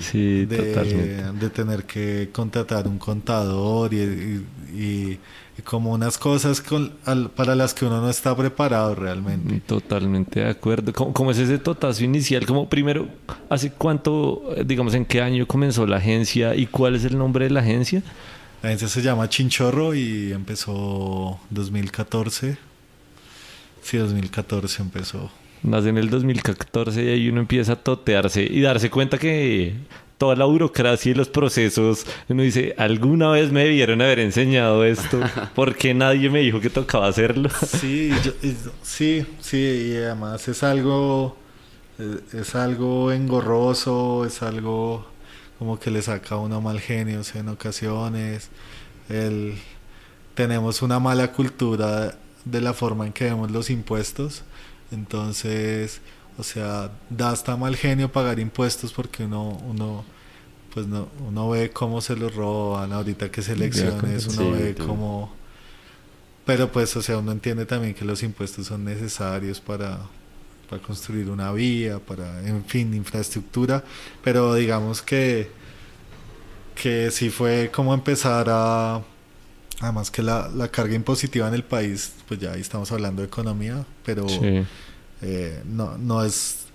[0.00, 5.18] sí, de, tener que contratar un contador y, y,
[5.60, 6.92] como unas cosas con,
[7.36, 9.60] para las que uno no está preparado realmente.
[9.60, 10.92] Totalmente de acuerdo.
[10.92, 12.46] ¿Cómo, es ese totazo inicial?
[12.46, 13.08] Como primero,
[13.50, 17.50] ¿hace cuánto, digamos, en qué año comenzó la agencia y cuál es el nombre de
[17.50, 18.02] la agencia?
[18.62, 22.56] La agencia se llama Chinchorro y empezó 2014.
[23.82, 25.30] Sí, 2014 empezó.
[25.62, 29.74] Más en el 2014 y ahí uno empieza a totearse y darse cuenta que
[30.18, 35.20] toda la burocracia y los procesos, uno dice, alguna vez me debieron haber enseñado esto,
[35.54, 37.48] porque nadie me dijo que tocaba hacerlo.
[37.66, 38.12] Sí,
[38.82, 41.36] sí, sí, y además es algo,
[41.98, 45.06] eh, es algo engorroso, es algo
[45.58, 48.50] como que le saca a uno mal genio en ocasiones.
[49.08, 49.54] El,
[50.34, 54.42] tenemos una mala cultura de la forma en que vemos los impuestos,
[54.90, 56.00] entonces
[56.38, 60.04] o sea, da hasta mal genio pagar impuestos porque uno, uno,
[60.72, 65.34] pues no, uno ve cómo se los roban, ahorita que selecciones, uno ve cómo...
[66.44, 69.98] Pero pues, o sea, uno entiende también que los impuestos son necesarios para,
[70.68, 73.84] para construir una vía, para, en fin, infraestructura,
[74.24, 75.50] pero digamos que,
[76.74, 79.02] que sí fue como empezar a...
[79.80, 83.28] Además que la, la carga impositiva en el país, pues ya ahí estamos hablando de
[83.28, 84.26] economía, pero...
[85.22, 86.66] Eh, no, no es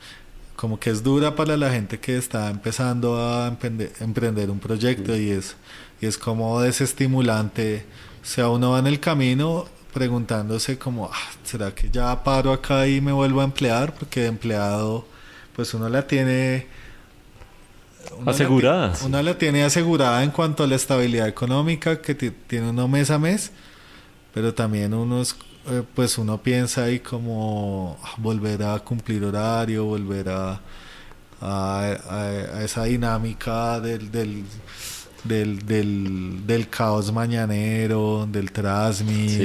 [0.57, 5.29] como que es dura para la gente que está empezando a emprender, un proyecto y
[5.29, 5.55] es,
[6.01, 7.85] y es como desestimulante.
[8.21, 12.87] O sea, uno va en el camino preguntándose como, ah, ¿será que ya paro acá
[12.87, 13.93] y me vuelvo a emplear?
[13.93, 15.05] Porque de empleado,
[15.55, 16.67] pues uno la tiene...
[18.25, 18.93] asegurada.
[19.05, 23.19] uno la tiene asegurada en cuanto a la estabilidad económica que tiene uno mes a
[23.19, 23.51] mes,
[24.33, 25.35] pero también uno es
[25.69, 30.61] eh, pues uno piensa ahí como volver a cumplir horario, volver a,
[31.41, 34.45] a, esa dinámica del, del,
[35.23, 39.37] del, del, caos mañanero, del trasmi.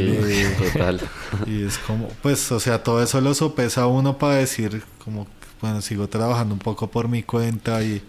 [0.72, 1.00] total.
[1.46, 5.26] Y es como, pues, o sea, todo eso lo sopesa uno para decir, como,
[5.60, 8.02] bueno, sigo trabajando un poco por mi cuenta y,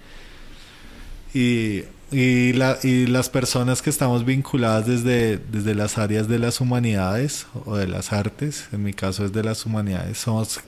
[1.33, 1.83] y
[2.13, 7.47] y, la, y las personas que estamos vinculadas desde, desde las áreas de las humanidades
[7.65, 10.59] o de las artes, en mi caso es de las humanidades, somos,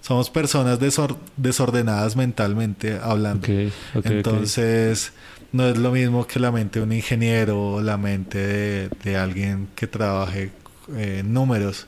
[0.00, 0.78] somos personas
[1.36, 3.46] desordenadas mentalmente hablando.
[3.94, 5.12] Entonces,
[5.52, 9.68] no es lo mismo que la mente de un ingeniero o la mente de, alguien
[9.74, 10.52] que trabaje
[10.94, 11.86] eh, en números,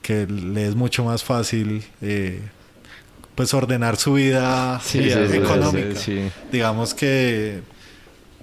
[0.00, 2.40] que le es mucho más fácil eh,
[3.34, 6.00] pues ordenar su vida económica.
[6.50, 7.62] Digamos que,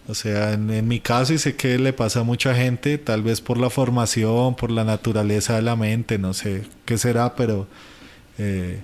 [0.08, 3.42] o sea, en, mi caso y sé que le pasa a mucha gente, tal vez
[3.42, 7.68] por la formación, por la naturaleza de la mente, no sé qué será, pero
[8.38, 8.82] eh,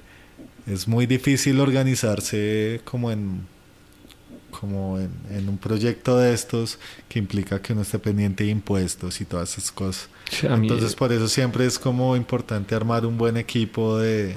[0.66, 3.42] es muy difícil organizarse como en
[4.52, 9.26] como en, un proyecto de estos que implica que uno esté pendiente de impuestos y
[9.26, 10.10] todas esas cosas.
[10.44, 14.36] Entonces por eso siempre es como importante armar un buen equipo de,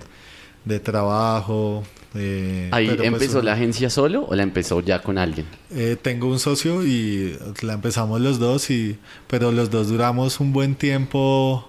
[0.64, 1.82] de trabajo.
[2.15, 5.47] ¿Ahí pues, empezó la agencia solo o la empezó ya con alguien?
[5.71, 10.53] Eh, tengo un socio y la empezamos los dos, y, pero los dos duramos un
[10.53, 11.69] buen tiempo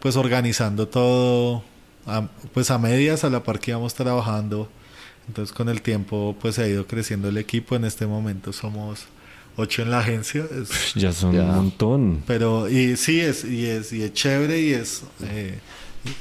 [0.00, 1.62] pues organizando todo,
[2.52, 4.68] pues a medias a la par que íbamos trabajando
[5.28, 7.76] entonces con el tiempo pues ha ido creciendo el equipo.
[7.76, 9.06] En este momento somos
[9.56, 10.46] ocho en la agencia.
[10.94, 12.22] ya son un montón.
[12.26, 15.58] Pero y sí es y es y es chévere y es eh,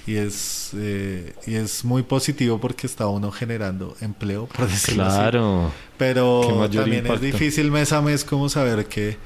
[0.05, 5.71] y es eh, y es muy positivo porque está uno generando empleo por decirlo claro.
[5.97, 9.17] Pero también es difícil mes a mes como saber que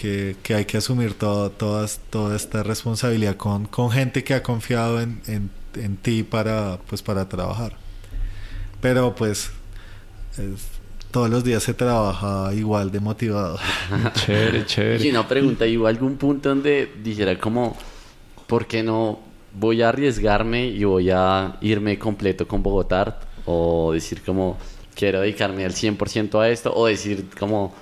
[0.00, 4.42] que, que hay que asumir todo, todas, toda esta responsabilidad con, con gente que ha
[4.42, 7.76] confiado en, en, en ti para, pues, para trabajar.
[8.80, 9.50] Pero pues
[11.10, 13.58] todos los días se trabaja igual de motivado.
[14.14, 15.04] chévere, chévere.
[15.04, 17.76] Y una pregunta, ¿hubo algún punto donde dijera como,
[18.46, 19.20] ¿por qué no
[19.54, 23.20] voy a arriesgarme y voy a irme completo con Bogotá?
[23.46, 24.58] O decir como,
[24.94, 27.74] quiero dedicarme al 100% a esto, o decir como,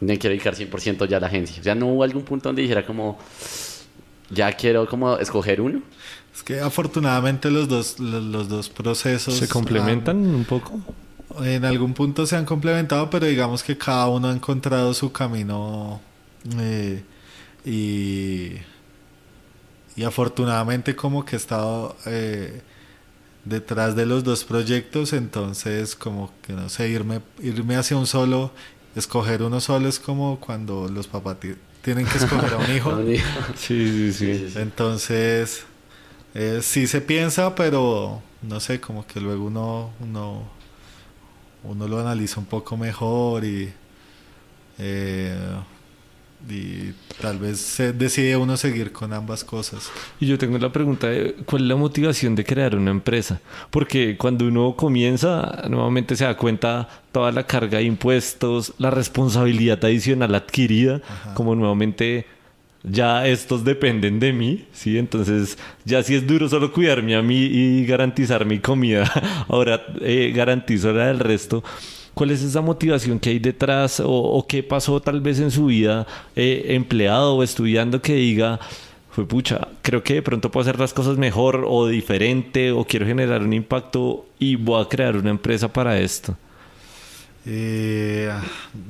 [0.00, 1.60] me quiero dedicar 100% ya a la agencia.
[1.60, 3.18] O sea, ¿no hubo algún punto donde dijera como,
[4.30, 5.82] ya quiero como escoger uno?
[6.34, 9.34] Es que afortunadamente los dos, los, dos procesos...
[9.34, 10.80] ¿Se complementan un poco?
[11.42, 16.00] En algún punto se han complementado, pero digamos que cada uno ha encontrado su camino
[16.58, 17.02] eh,
[17.64, 18.52] y,
[19.96, 22.60] y afortunadamente como que he estado eh,
[23.44, 28.52] detrás de los dos proyectos, entonces como que no sé, irme, irme hacia un solo,
[28.94, 31.36] escoger uno solo es como cuando los papás
[31.82, 32.98] tienen que escoger a un hijo.
[33.56, 34.58] sí, sí, sí.
[34.58, 35.64] Entonces
[36.34, 40.42] eh, sí se piensa, pero no sé, como que luego uno, uno,
[41.64, 43.72] uno lo analiza un poco mejor y,
[44.78, 45.38] eh,
[46.48, 49.90] y tal vez se decide uno seguir con ambas cosas.
[50.20, 54.16] Y yo tengo la pregunta de cuál es la motivación de crear una empresa, porque
[54.16, 60.34] cuando uno comienza, nuevamente se da cuenta toda la carga de impuestos, la responsabilidad adicional
[60.34, 61.00] adquirida,
[61.34, 62.26] como nuevamente
[62.88, 64.96] ya estos dependen de mí, ¿sí?
[64.96, 69.10] Entonces, ya si es duro solo cuidarme a mí y garantizar mi comida,
[69.48, 71.64] ahora eh, garantizo la del resto.
[72.16, 76.06] ¿Cuál es esa motivación que hay detrás o, qué pasó tal vez en su vida
[76.34, 78.58] eh, empleado o estudiando que diga,
[79.10, 83.04] fue pucha, creo que de pronto puedo hacer las cosas mejor o diferente o quiero
[83.04, 86.34] generar un impacto y voy a crear una empresa para esto?
[87.44, 88.32] Eh,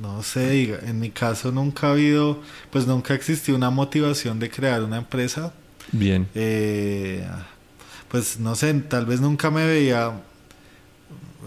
[0.01, 4.81] no sé, en mi caso nunca ha habido, pues nunca existió una motivación de crear
[4.83, 5.51] una empresa.
[5.91, 6.29] Bien.
[6.33, 7.27] Eh,
[8.07, 10.13] pues no sé, tal vez nunca me veía.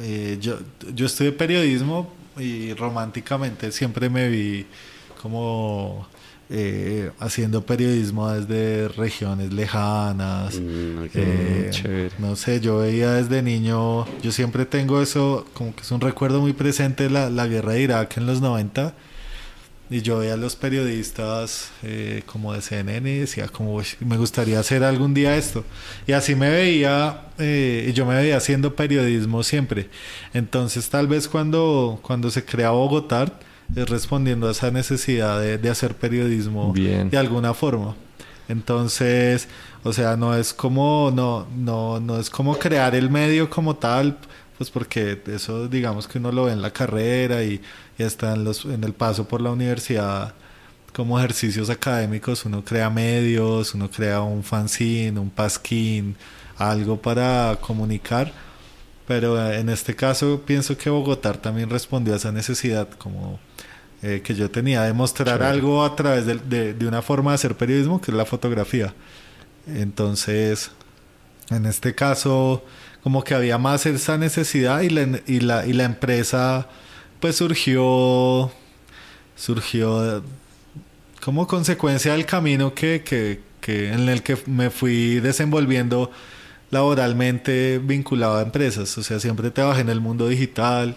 [0.00, 0.58] Eh, yo,
[0.94, 4.66] yo estudié periodismo y románticamente siempre me vi
[5.20, 6.06] como
[6.48, 10.58] eh, haciendo periodismo desde regiones lejanas.
[10.58, 15.90] Mm, eh, no sé, yo veía desde niño, yo siempre tengo eso, como que es
[15.90, 18.94] un recuerdo muy presente la, la guerra de Irak en los 90.
[19.90, 24.60] Y yo veía a los periodistas eh, como de CNN y decía como me gustaría
[24.60, 25.64] hacer algún día esto.
[26.06, 29.88] Y así me veía, y yo me veía haciendo periodismo siempre.
[30.32, 33.32] Entonces tal vez cuando, cuando se crea Bogotá,
[33.74, 37.96] es respondiendo a esa necesidad de, hacer periodismo de alguna forma.
[38.48, 39.48] Entonces,
[39.84, 44.18] o sea, no es como, no, no, no es como crear el medio como tal,
[44.60, 47.62] pues porque eso digamos que uno lo ve en la carrera y,
[47.96, 50.34] y está en, los, en el paso por la universidad
[50.92, 56.14] como ejercicios académicos, uno crea medios, uno crea un fanzine, un pasquín,
[56.58, 58.34] algo para comunicar.
[59.06, 63.40] Pero en este caso pienso que Bogotá también respondió a esa necesidad, como
[64.02, 67.56] eh, que yo tenía de mostrar algo a través de, de, una forma de hacer
[67.56, 68.92] periodismo, que es la fotografía.
[69.66, 70.70] Entonces,
[71.48, 72.62] en este caso,
[73.02, 76.68] como que había más esa necesidad y la, y la, y la empresa
[77.20, 78.50] pues surgió,
[79.36, 80.22] surgió
[81.22, 86.10] como consecuencia del camino que, que, que en el que me fui desenvolviendo
[86.70, 88.96] laboralmente vinculado a empresas.
[88.96, 90.96] O sea, siempre trabajé en el mundo digital,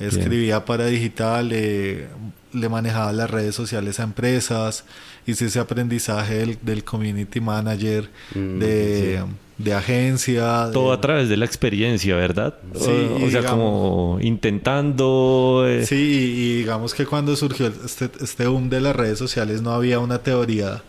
[0.00, 2.08] Escribía para digital, eh,
[2.52, 4.84] le manejaba las redes sociales a empresas,
[5.24, 9.24] hice ese aprendizaje del, del community manager, Mm, de,
[9.58, 10.70] de agencia.
[10.72, 12.54] Todo de- a través de la experiencia, ¿verdad?
[12.74, 15.64] Sí, o, sea, digamos- como intentando...
[15.68, 15.94] eh, Sí,
[16.36, 20.18] y digamos que cuando surgió este, este boom de las redes sociales no había una
[20.18, 20.82] teoría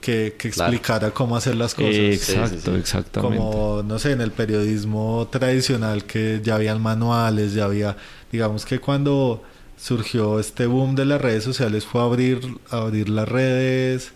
[0.00, 0.72] que, que Claro.
[0.72, 1.94] explicara cómo hacer las cosas.
[1.96, 2.76] Sí, exacto, sí, sí.
[2.78, 3.38] exactamente.
[3.38, 7.96] Como, no sé, en el periodismo tradicional que ya habían manuales, ya había,
[8.30, 9.42] digamos que cuando
[9.76, 12.38] surgió este boom de las redes sociales fue abrir,
[12.70, 14.12] abrir las redes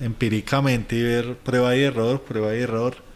[0.00, 3.07] empíricamente y ver prueba y error, prueba y error.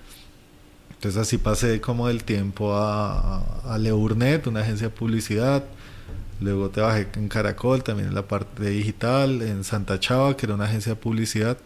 [1.03, 5.64] Entonces así pasé como del tiempo a, a Leurnet, una agencia de publicidad.
[6.40, 10.66] Luego trabajé en Caracol, también en la parte digital, en Santa Chava, que era una
[10.66, 11.59] agencia de publicidad.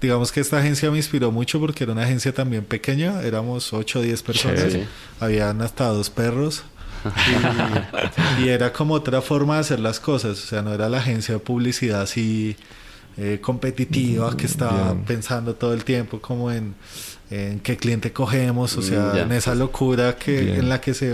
[0.00, 3.98] Digamos que esta agencia me inspiró mucho porque era una agencia también pequeña, éramos 8
[3.98, 4.86] o 10 personas, Chévere.
[5.18, 6.62] habían hasta dos perros.
[8.38, 10.98] Y, y era como otra forma de hacer las cosas, o sea, no era la
[10.98, 12.56] agencia de publicidad así
[13.16, 15.04] eh, competitiva que estaba Bien.
[15.06, 16.74] pensando todo el tiempo como en,
[17.30, 19.22] en qué cliente cogemos, o sea, Mm, ya.
[19.22, 21.12] en esa locura que en la que se,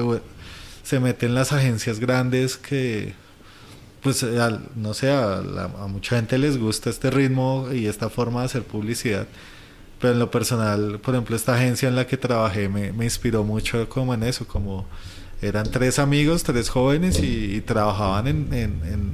[0.82, 3.14] se meten las agencias grandes que
[4.02, 4.26] pues
[4.74, 8.46] no sé, a, la- a mucha gente les gusta este ritmo y esta forma de
[8.46, 9.28] hacer publicidad.
[10.00, 13.44] Pero en lo personal, por ejemplo, esta agencia en la que trabajé me, me inspiró
[13.44, 14.86] mucho como en eso, como
[15.40, 19.10] eran tres amigos, tres jóvenes y, y trabajaban en, en, en,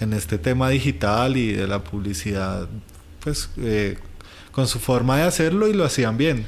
[0.00, 2.66] en este tema digital y de la publicidad,
[3.20, 3.96] pues eh,
[4.54, 6.44] con su forma de hacerlo y lo hacían bien.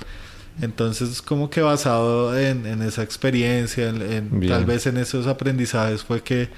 [0.62, 6.22] Entonces, como que basado en, en esa experiencia, en, tal vez en esos aprendizajes, fue
[6.22, 6.48] que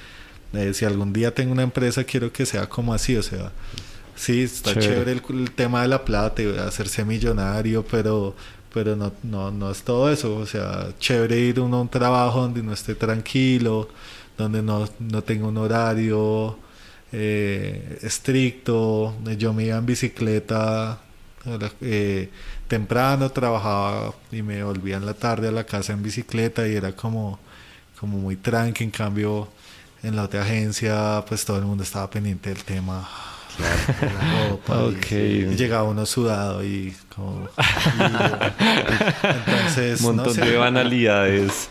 [0.52, 3.50] eh, si algún día tengo una empresa, quiero que sea como así, o sea,
[4.14, 4.88] sí, está Chévere.
[4.88, 8.34] chévere, el, el tema de la plata y hacerse millonario, pero
[8.72, 12.42] pero no, no, no es todo eso, o sea, chévere ir uno a un trabajo
[12.42, 13.88] donde no esté tranquilo,
[14.36, 16.58] donde no, no tenga un horario
[17.10, 21.00] eh, estricto, yo me iba en bicicleta
[21.80, 22.30] eh,
[22.68, 26.92] temprano, trabajaba y me volvía en la tarde a la casa en bicicleta y era
[26.92, 27.38] como,
[27.98, 29.48] como muy tranqui, en cambio
[30.02, 33.08] en la otra agencia pues todo el mundo estaba pendiente del tema
[34.00, 37.48] de la ropa y- llegaba uno sudado y como
[39.22, 40.40] entonces Un no montón sé.
[40.44, 41.68] de banalidades.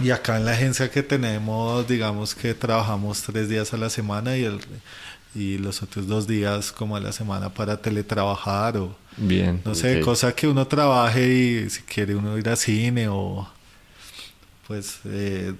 [0.00, 4.36] Y acá en la agencia que tenemos digamos que trabajamos tres días a la semana
[4.36, 4.60] y el
[5.34, 9.60] y los otros dos días como a la semana para teletrabajar o Bien.
[9.64, 10.04] no sé, Ok.
[10.04, 13.48] cosa que uno trabaje y si quiere uno ir a cine o
[14.66, 15.54] pues eh,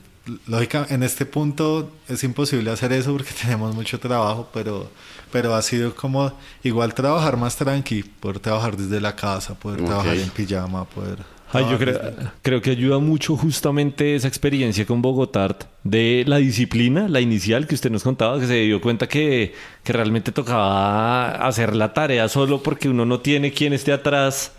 [0.47, 4.91] lógica en este punto es imposible hacer eso porque tenemos mucho trabajo, pero
[5.30, 6.32] pero ha sido como
[6.62, 11.18] igual trabajar más tranqui, poder trabajar desde la casa, poder trabajar en pijama, poder
[11.53, 16.36] Ay, yo creo, trabajar creo que ayuda mucho justamente esa experiencia con Bogotá de la
[16.36, 21.30] disciplina, la inicial que usted nos contaba, que se dio cuenta que, que realmente tocaba
[21.46, 24.53] hacer la tarea solo porque uno no tiene quien esté atrás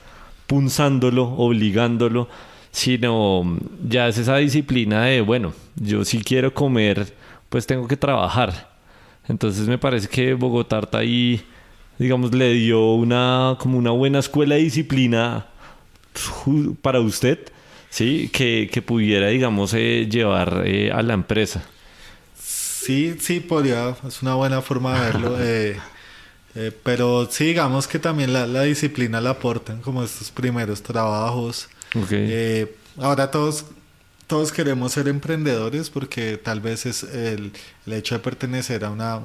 [0.48, 2.28] punzándolo, obligándolo,
[2.72, 7.14] sino ya es esa disciplina de, bueno, yo si quiero comer,
[7.50, 8.70] pues tengo que trabajar.
[9.28, 11.44] Entonces me parece que Bogotá ahí,
[12.00, 15.46] digamos, le dio una, como una buena escuela de disciplina
[16.82, 17.40] para usted,
[17.90, 18.30] ¿sí?
[18.34, 21.64] Que, que pudiera, digamos, eh, llevar eh, a la empresa.
[22.38, 25.38] Sí, sí, podría, es una buena forma de verlo.
[25.40, 25.80] eh,
[26.84, 31.70] pero sí, digamos que también la, la disciplina la aportan como estos primeros trabajos.
[32.98, 33.66] Ahora todos,
[34.28, 37.54] todos queremos ser emprendedores porque tal vez es el,
[37.86, 39.22] el hecho de pertenecer a una,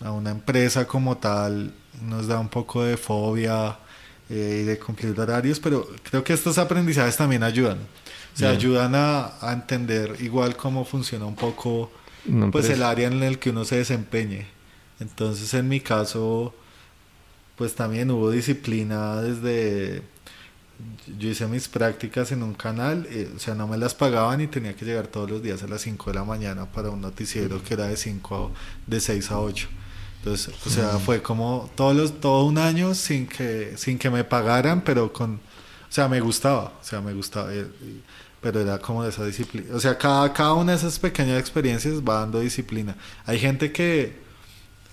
[0.00, 3.76] a una empresa como tal nos da un poco de fobia
[4.32, 7.78] eh, y de cumplir horarios, pero creo que estos aprendizajes también ayudan.
[8.34, 8.58] O sea, Bien.
[8.60, 11.90] ayudan a, a entender igual cómo funciona un poco
[12.50, 14.46] pues el área en el que uno se desempeñe.
[15.00, 16.54] Entonces, en mi caso,
[17.56, 20.02] pues también hubo disciplina desde...
[21.18, 24.46] Yo hice mis prácticas en un canal, eh, o sea, no me las pagaban y
[24.48, 27.62] tenía que llegar todos los días a las 5 de la mañana para un noticiero
[27.62, 29.68] que era de 5 a- de 6 a 8.
[30.22, 34.22] Entonces, o sea, fue como todos los, todo un año sin que, sin que me
[34.24, 35.40] pagaran, pero con, o
[35.92, 37.66] sea, me gustaba, o sea, me gustaba, eh,
[38.40, 39.74] pero era como de esa disciplina.
[39.74, 42.96] O sea, cada, cada una de esas pequeñas experiencias va dando disciplina.
[43.26, 44.16] Hay gente que,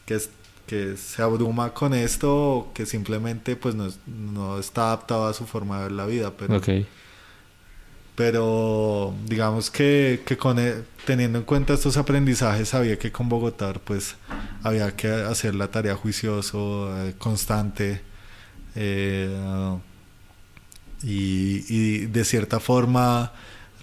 [0.05, 0.30] que, es-
[0.67, 5.77] que se abruma con esto que simplemente pues no, no está adaptado a su forma
[5.77, 6.69] de ver la vida, pero, Ok.
[8.20, 14.17] Pero digamos que, e- teniendo en cuenta estos aprendizajes sabía que con Bogotá pues
[14.61, 18.01] había que hacer la tarea juicioso, eh, constante
[18.76, 19.80] eh,
[21.01, 23.32] y, de cierta forma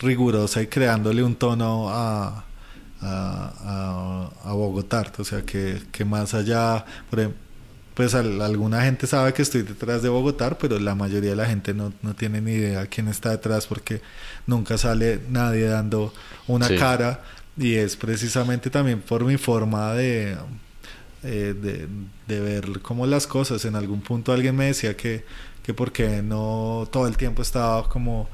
[0.00, 2.44] rigurosa y creándole un tono a,
[3.00, 5.10] a, a, Bogotá.
[5.16, 6.84] O sea, que, que más allá,
[7.96, 11.72] pues alguna gente sabe que estoy detrás de Bogotá, pero la mayoría de la gente
[11.72, 14.02] no, no tiene ni idea quién está detrás porque
[14.46, 16.12] nunca sale nadie dando
[16.46, 17.22] una cara.
[17.56, 20.36] Y es precisamente también por mi forma de,
[21.24, 21.88] eh, de,
[22.28, 23.64] de, ver como las cosas.
[23.64, 25.24] En algún punto alguien me decía que,
[25.62, 28.28] que porque no todo el tiempo estaba como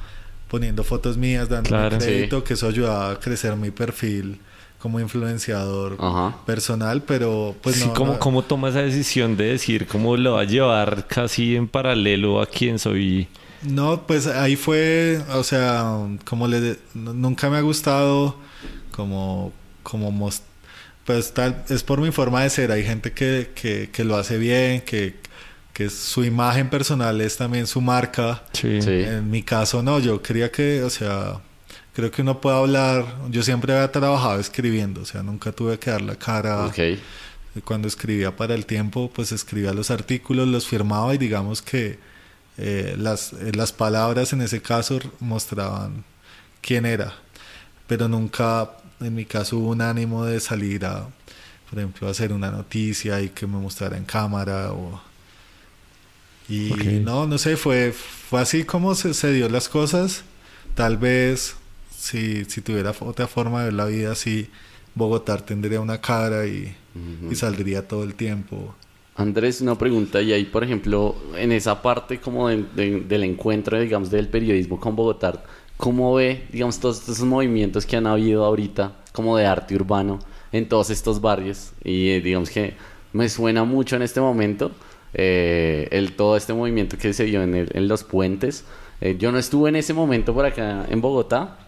[0.48, 4.40] poniendo fotos mías, dando crédito, que eso ayudaba a crecer mi perfil
[4.82, 5.96] como influenciador
[6.44, 10.40] personal, pero pues sí, no, ¿cómo, ¿Cómo toma esa decisión de decir cómo lo va
[10.40, 13.28] a llevar casi en paralelo a quien soy?
[13.62, 15.84] No, pues ahí fue, o sea,
[16.24, 16.78] como le...
[16.94, 18.36] Nunca me ha gustado
[18.90, 19.52] como...
[19.84, 20.28] como
[21.04, 22.72] pues tal, es por mi forma de ser.
[22.72, 25.14] Hay gente que, que, que lo hace bien, que,
[25.72, 28.42] que su imagen personal es también su marca.
[28.52, 28.80] Sí.
[28.82, 31.40] En mi caso no, yo quería que, o sea,
[31.94, 35.90] creo que uno puede hablar, yo siempre había trabajado escribiendo, o sea, nunca tuve que
[35.90, 36.66] dar la cara.
[36.66, 37.00] Okay.
[37.64, 41.98] Cuando escribía para el tiempo, pues escribía los artículos, los firmaba y digamos que
[42.56, 46.04] eh, las, eh, las palabras en ese caso mostraban
[46.62, 47.14] quién era,
[47.86, 48.70] pero nunca
[49.00, 51.08] en mi caso hubo un ánimo de salir a,
[51.68, 55.00] por ejemplo, a hacer una noticia y que me mostrara en cámara o...
[56.48, 56.70] Y
[57.02, 60.22] no, no sé, fue, fue así como se, se dio las cosas.
[60.74, 61.54] Tal vez
[62.02, 64.48] si, si tuviera otra forma de ver la vida, sí,
[64.96, 66.74] Bogotá tendría una cara y,
[67.30, 68.74] y saldría todo el tiempo.
[69.14, 74.26] Andrés, una pregunta, y ahí, por ejemplo, en esa parte como del encuentro, digamos, del
[74.26, 75.44] periodismo con Bogotá,
[75.76, 80.18] ¿cómo ve, digamos, todos estos movimientos que han habido ahorita, como de arte urbano,
[80.50, 81.70] en todos estos barrios?
[81.84, 82.74] Y eh, digamos que
[83.12, 84.72] me suena mucho en este momento
[85.14, 88.64] eh, el, todo este movimiento que se dio en, en los puentes.
[89.00, 91.58] Eh, yo no estuve en ese momento por acá en Bogotá,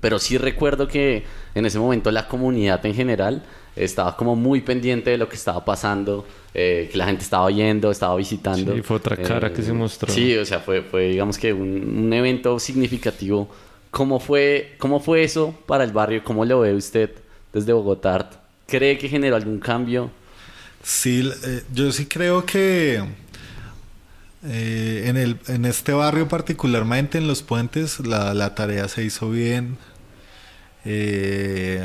[0.00, 1.24] pero sí recuerdo que
[1.54, 3.42] en ese momento la comunidad en general
[3.76, 7.90] estaba como muy pendiente de lo que estaba pasando, eh, que la gente estaba yendo,
[7.90, 8.74] estaba visitando.
[8.74, 10.12] Sí, fue otra cara que se eh, mostró.
[10.12, 13.48] Sí, o sea, fue, fue digamos que un, evento significativo.
[13.90, 16.22] ¿Cómo fue, ¿Cómo fue eso para el barrio?
[16.24, 17.10] ¿Cómo lo ve usted
[17.52, 18.30] desde Bogotá?
[18.66, 20.10] ¿Cree que generó algún cambio?
[20.82, 23.02] Sí, eh, yo sí creo que
[24.42, 29.78] en, el, en este barrio particularmente, en los puentes, la, la tarea se hizo bien.
[30.84, 31.80] Eh,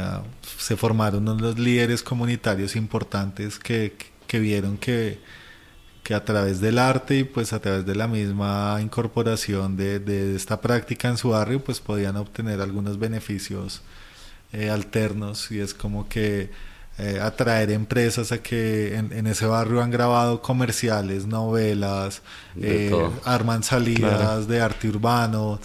[0.57, 3.95] se formaron unos líderes comunitarios importantes que,
[4.25, 5.19] que, vieron que,
[6.03, 10.35] que, a través del arte y pues a través de la misma incorporación de, de
[10.35, 13.83] esta práctica en su barrio pues podían obtener algunos beneficios
[14.51, 15.51] eh, alternos.
[15.51, 16.49] Y es como que
[16.99, 22.23] eh, atraer empresas a que en, ese barrio han grabado comerciales, novelas,
[22.59, 22.91] eh,
[23.23, 25.59] arman salidas de arte urbano.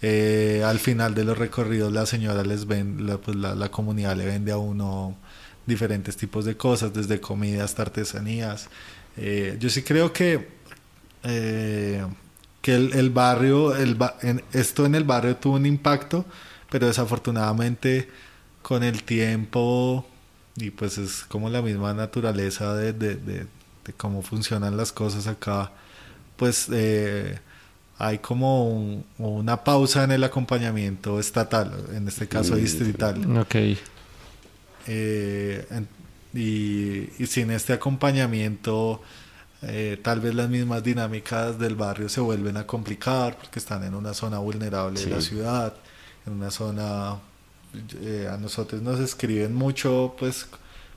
[0.00, 4.24] Eh, al final de los recorridos la señora les ven, la, pues la, comunidad le
[4.24, 5.14] vende a uno
[5.66, 8.70] diferentes tipos de cosas, desde comida hasta artesanías.
[9.60, 10.48] yo sí creo que,
[11.22, 13.98] que el, barrio, el,
[14.54, 16.24] esto en el barrio tuvo un impacto,
[16.70, 18.08] pero desafortunadamente
[18.62, 20.06] con el tiempo
[20.58, 23.46] y pues es como la misma naturaleza de, de, de,
[23.96, 25.72] cómo funcionan las cosas acá,
[26.36, 27.38] pues eh,
[27.98, 33.38] hay como una pausa en el acompañamiento estatal, en este caso distrital.
[33.38, 33.56] Ok.
[34.86, 35.66] Eh,
[36.34, 39.02] y, y, sin este acompañamiento,
[39.62, 43.94] eh, tal vez las mismas dinámicas del barrio se vuelven a complicar porque están en
[43.94, 45.74] una zona vulnerable de la ciudad,
[46.26, 47.16] en una zona
[48.00, 50.46] eh, a nosotros nos escriben mucho, pues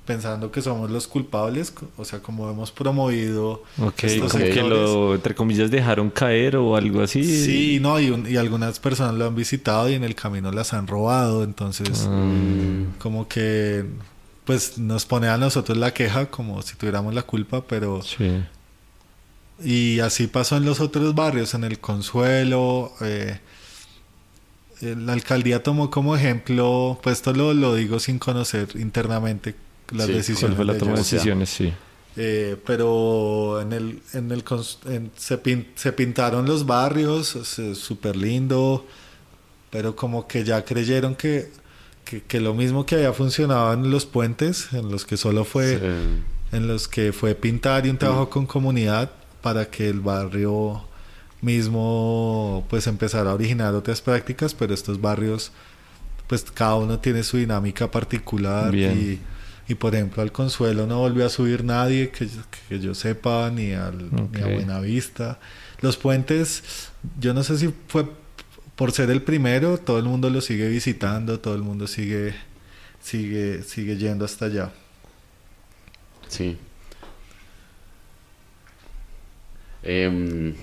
[0.05, 3.63] pensando que somos los culpables, o sea, como hemos promovido.
[3.77, 7.23] Ok, como que lo, entre comillas, dejaron caer o algo así.
[7.23, 10.88] Sí, no, y, y, algunas personas lo han visitado y en el camino las han
[10.88, 12.97] robado, entonces, mm.
[12.97, 13.86] como que,
[14.45, 18.01] pues nos pone a nosotros la queja como si tuviéramos la culpa, pero.
[18.01, 18.43] Sí.
[19.63, 22.93] Y así pasó en los otros barrios, en el Consuelo.
[23.01, 23.39] Eh,
[24.82, 29.55] la alcaldía tomó como ejemplo, pues esto lo, lo digo sin conocer internamente
[29.91, 30.55] las decisiones.
[30.55, 31.71] Fue la toma de decisiones, sí.
[32.17, 34.43] Eh, pero en el, en el
[35.15, 35.39] se,
[35.75, 37.38] se, pintaron los barrios,
[37.73, 38.86] súper lindo,
[39.69, 41.51] pero como que ya creyeron que,
[42.03, 45.79] que, que, lo mismo que había funcionado en los puentes, en los que solo fue,
[46.51, 48.29] en los que fue pintar y un trabajo mm.
[48.29, 49.11] con comunidad
[49.41, 50.84] para que el barrio
[51.42, 55.52] mismo pues empezar a originar otras prácticas, pero estos barrios
[56.28, 59.20] pues cada uno tiene su dinámica particular y,
[59.68, 62.28] y, por ejemplo al Consuelo no volvió a subir nadie que,
[62.70, 65.39] que yo sepa ni, al, ni a Buenavista.
[65.82, 66.89] Los puentes,
[67.20, 68.06] yo no sé si fue
[68.76, 72.34] por ser el primero, todo el mundo lo sigue visitando, todo el mundo sigue
[73.02, 74.72] sigue, sigue yendo hasta allá.
[76.28, 76.58] Sí.
[79.84, 80.54] Em,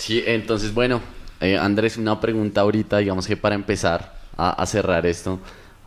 [0.00, 1.00] sí, entonces, bueno,
[1.40, 5.38] eh, Andrés, una pregunta ahorita, digamos que para empezar a, cerrar esto.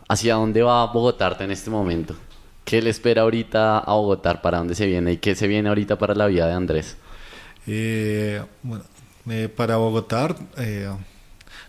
[0.08, 2.14] ¿Hacia dónde va Bogotá en este momento?
[2.64, 4.40] ¿Qué le espera ahorita a Bogotá?
[4.40, 5.12] ¿Para dónde se viene?
[5.12, 6.96] ¿Y qué se viene ahorita para la vida de Andrés?
[7.66, 8.84] Eh, bueno,
[9.28, 10.88] eh, para Bogotá, eh,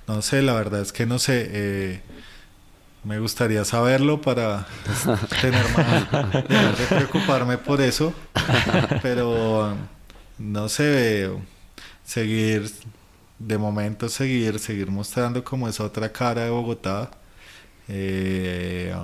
[0.07, 1.47] no sé, la verdad es que no sé.
[1.51, 2.01] eh,
[3.03, 4.65] me gustaría saberlo para
[5.41, 6.09] tener más,
[6.77, 8.13] de preocuparme por eso.
[9.03, 9.75] Pero
[10.39, 11.29] no sé,
[12.05, 12.71] seguir,
[13.39, 17.11] de momento seguir, seguir mostrando como esa otra cara de Bogotá.
[17.87, 18.95] Eh,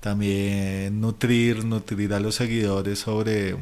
[0.00, 3.56] también nutrir, nutrir a los seguidores sobre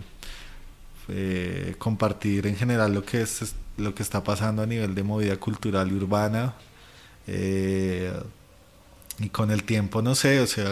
[1.09, 5.37] eh, compartir en general lo que es lo que está pasando a nivel de movida
[5.37, 6.55] cultural y urbana.
[7.27, 8.13] Eh,
[9.21, 10.67] y con el tiempo, no sé, o sea,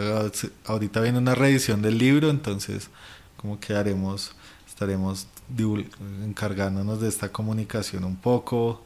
[0.66, 2.90] ahorita viene una reedición del libro, entonces
[3.36, 4.34] como que haremos,
[4.68, 5.26] estaremos
[6.24, 8.82] encargándonos de esta comunicación un poco,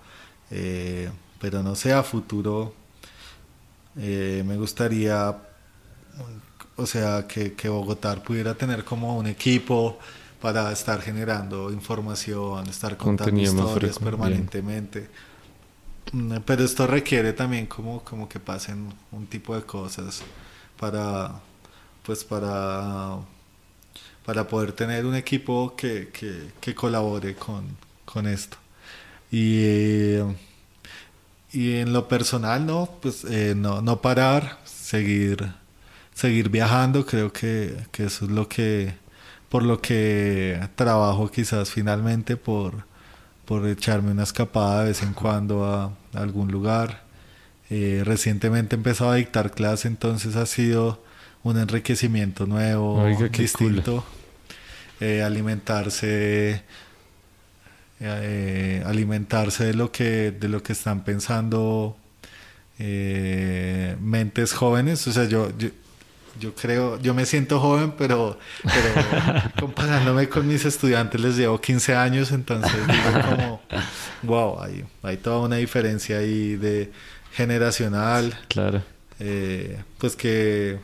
[0.51, 2.75] eh, pero no sé, a futuro
[3.97, 5.37] eh, me gustaría,
[6.77, 9.99] o sea, que, que Bogotá pudiera tener como un equipo
[10.41, 15.09] para estar generando información, estar contando Contenido historias permanentemente.
[16.13, 20.23] Mm, Pero esto requiere también como, como que pasen un tipo de cosas
[20.79, 21.41] para,
[22.05, 23.19] pues para,
[24.27, 27.65] para poder tener un equipo que, que, que colabore con,
[28.05, 28.57] con esto.
[29.31, 30.25] Y, eh,
[31.53, 35.53] y en lo personal, no, pues eh, no, no parar, seguir,
[36.13, 38.95] seguir viajando, creo que, que eso es lo que,
[39.49, 42.85] por lo que trabajo quizás finalmente por,
[43.45, 47.05] por echarme una escapada de vez en cuando a, algún lugar.
[47.71, 51.06] Eh, recientemente he empezado a dictar clase, entonces ha sido
[51.51, 54.05] un enriquecimiento nuevo, Oiga, distinto.
[55.01, 56.63] Eh, alimentarse
[58.01, 61.97] eh, alimentarse de lo que de lo que están pensando
[62.79, 65.69] eh, mentes jóvenes o sea yo, yo
[66.39, 71.95] yo creo yo me siento joven pero pero comparándome con mis estudiantes les llevo 15
[71.95, 73.63] años entonces digo como
[74.23, 76.93] wow hay, hay toda una diferencia ahí de
[77.33, 78.83] generacional Claro.
[79.21, 80.79] eh, pues que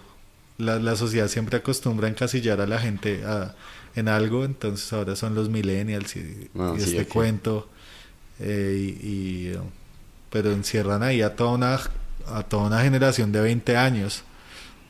[0.62, 3.54] la, la sociedad siempre acostumbra a encasillar a la gente a-
[3.94, 7.68] en algo, entonces ahora son los millennials y, Ah, y sí, este cuento,
[8.40, 9.58] eh, y, y,
[10.30, 11.80] pero encierran ahí a toda una
[12.26, 14.22] a toda una generación de 20 años,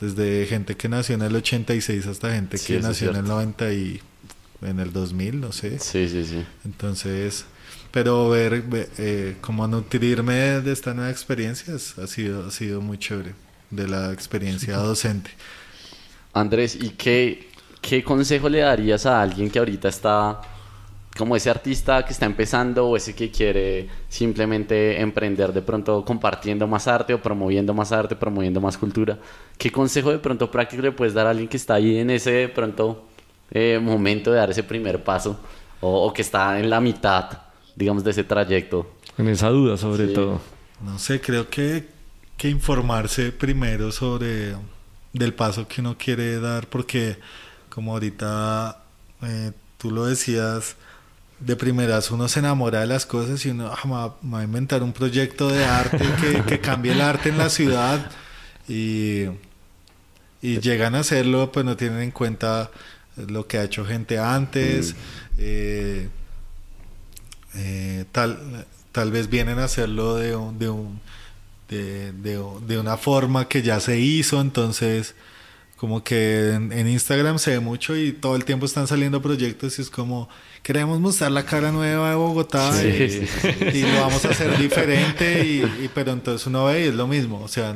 [0.00, 3.32] desde gente que nació en el 86 hasta gente Sí, que nació en el cierto.
[3.34, 4.00] 90 y
[4.60, 5.78] en el 2000, no sé.
[5.78, 6.44] Sí, sí, sí.
[6.64, 7.44] Entonces,
[7.90, 12.98] pero ver, ve- eh, como nutrirme de, esta nueva experiencia ha sido, ha sido muy
[12.98, 13.34] chévere,
[13.70, 15.30] de la experiencia docente.
[16.34, 17.48] Andrés, ¿y qué,
[17.80, 20.40] qué consejo le darías a alguien que ahorita está
[21.16, 26.66] como ese artista que está empezando o ese que quiere simplemente emprender de pronto compartiendo
[26.66, 29.18] más arte o promoviendo más arte, promoviendo más cultura?
[29.58, 32.30] ¿Qué consejo de pronto práctico le puedes dar a alguien que está ahí en ese
[32.32, 33.04] de pronto
[33.50, 35.38] eh, momento de dar ese primer paso
[35.82, 37.28] o, o que está en la mitad,
[37.76, 38.92] digamos, de ese trayecto?
[39.16, 40.14] Con esa duda sobre Sí.
[40.14, 40.40] todo.
[40.80, 41.88] No sé, creo que,
[42.38, 44.54] que informarse primero sobre
[45.12, 47.18] del paso que uno quiere dar, porque
[47.68, 48.82] como ahorita
[49.22, 50.76] eh, tú lo decías,
[51.40, 53.80] de primeras uno se enamora de las cosas y uno "Ah,
[54.22, 57.50] me va- a inventar un proyecto de arte que, que cambie el arte en la
[57.50, 58.10] ciudad
[58.68, 59.24] y,
[60.40, 62.70] y llegan a hacerlo, pues no tienen en cuenta
[63.16, 64.94] lo que ha hecho gente antes.
[65.38, 66.08] eh,
[67.54, 71.00] eh, tal, tal vez vienen a hacerlo de, un, de, un,
[71.72, 75.14] de, de- de una forma que ya se hizo, entonces
[75.76, 79.78] como que en, en Instagram se ve mucho y todo el tiempo están saliendo proyectos
[79.78, 80.28] y es como
[80.62, 84.28] queremos mostrar la cara nueva de Bogotá Sí, y, sí, sí, y lo vamos a
[84.28, 87.74] hacer diferente y, y- pero entonces uno ve y es lo mismo, o sea,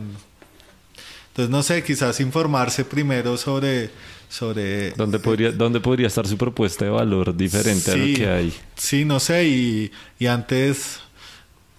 [1.30, 3.90] entonces no sé, quizás informarse primero sobre
[4.28, 8.54] sobre ¿Dónde podría, ¿Dónde podría estar su propuesta de valor diferente a lo que hay?
[8.76, 10.98] Sí, no sé, y, y antes,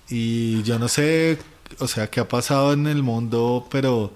[0.10, 1.38] y yo no sé,
[1.80, 4.14] o sea, qué ha pasado en el mundo, pero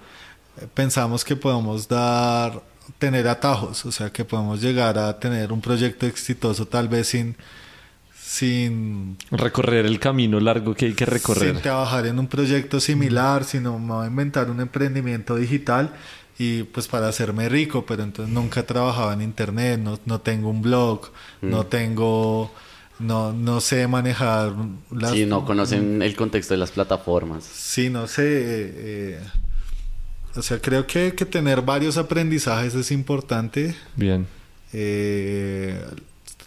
[0.74, 2.62] pensamos que podemos dar,
[2.98, 7.36] tener atajos, o sea, que podemos llegar a tener un proyecto exitoso tal vez sin,
[8.14, 11.52] sin, Recorrer el camino largo que hay que recorrer.
[11.52, 15.92] sin trabajar en un proyecto similar, sino me voy a inventar un emprendimiento digital
[16.38, 20.62] y pues para hacerme rico, pero entonces nunca trabajaba en internet, no, no tengo un
[20.62, 22.52] blog, no tengo,
[23.02, 24.54] no, no sé manejar
[24.90, 25.12] las...
[25.12, 27.44] Si no conocen el contexto de las plataformas.
[27.44, 29.20] Sí, no sé, eh,
[30.34, 33.74] o sea, creo que, que tener varios aprendizajes es importante.
[33.96, 34.26] Bien.
[34.72, 35.78] Eh,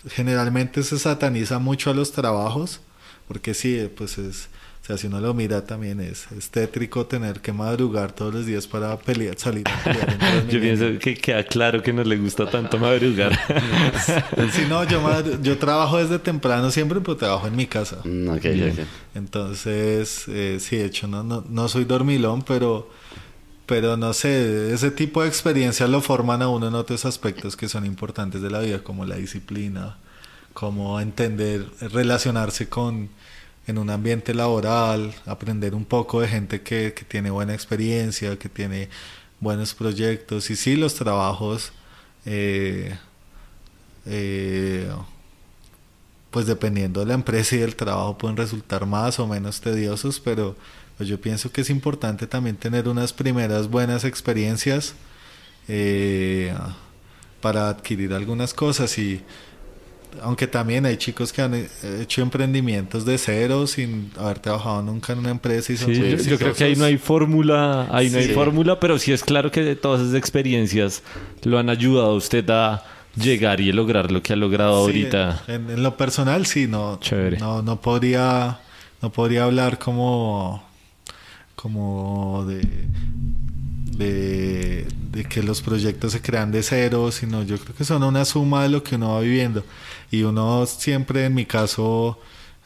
[0.09, 2.81] generalmente se sataniza mucho a los trabajos,
[3.27, 4.49] porque sí, pues es,
[4.85, 8.45] o sea, si uno lo mira también es, es tétrico tener que madrugar todos los
[8.45, 10.47] días para pelear, salir a pelear.
[10.47, 13.31] Yo pienso que queda claro que no le gusta tanto madrugar.
[14.53, 17.97] Sí, no, yo, madru- yo trabajo desde temprano siempre, pero trabajo en mi casa.
[18.03, 18.71] Mm, ok, Bien.
[18.79, 18.79] ok.
[19.15, 22.89] Entonces, eh, sí, de hecho, no, no, no soy dormilón, pero,
[23.65, 27.67] pero no sé, ese tipo de experiencias lo forman a uno en otros aspectos que
[27.67, 29.97] son importantes de la vida, como la disciplina,
[30.53, 33.09] como entender, relacionarse con
[33.67, 38.49] en un ambiente laboral, aprender un poco de gente que, que tiene buena experiencia, que
[38.49, 38.89] tiene
[39.39, 40.49] buenos proyectos.
[40.49, 41.71] Y sí, los trabajos,
[42.25, 42.97] eh,
[44.05, 44.89] eh,
[46.31, 50.55] pues dependiendo de la empresa y del trabajo pueden resultar más o menos tediosos, pero
[50.97, 54.95] pues yo pienso que es importante también tener unas primeras buenas experiencias
[55.67, 56.53] eh,
[57.41, 59.21] para adquirir algunas cosas y
[60.21, 61.67] aunque también hay chicos que han eh,
[62.01, 66.11] hecho emprendimientos de cero sin haber trabajado nunca en una empresa y son Sí, muy
[66.11, 69.23] yo, yo creo que ahí no hay fórmula, ahí no hay fórmula, pero sí es
[69.23, 71.03] claro que todas esas experiencias
[71.43, 72.83] lo han ayudado a usted a
[73.15, 75.43] llegar y a lograr lo que ha logrado Sí, ahorita.
[75.47, 77.37] En, en lo personal, sí, no, Chévere.
[77.37, 78.59] no, no podría,
[79.01, 80.63] no podría hablar como,
[81.55, 82.61] como de,
[83.97, 88.25] de, de que los proyectos se crean de cero, sino yo creo que son una
[88.25, 89.63] suma de lo que uno va viviendo.
[90.11, 92.19] Y uno siempre, en mi caso,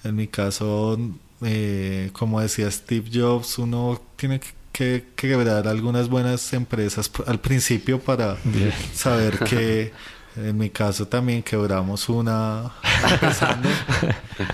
[0.03, 0.97] en mi caso,
[1.41, 7.99] eh, como decía Steve Jobs, uno tiene que que quebrar algunas buenas empresas al principio
[7.99, 8.71] para Bien.
[8.93, 9.91] saber que
[10.37, 12.71] en mi caso también quebramos una
[13.11, 13.67] empezando,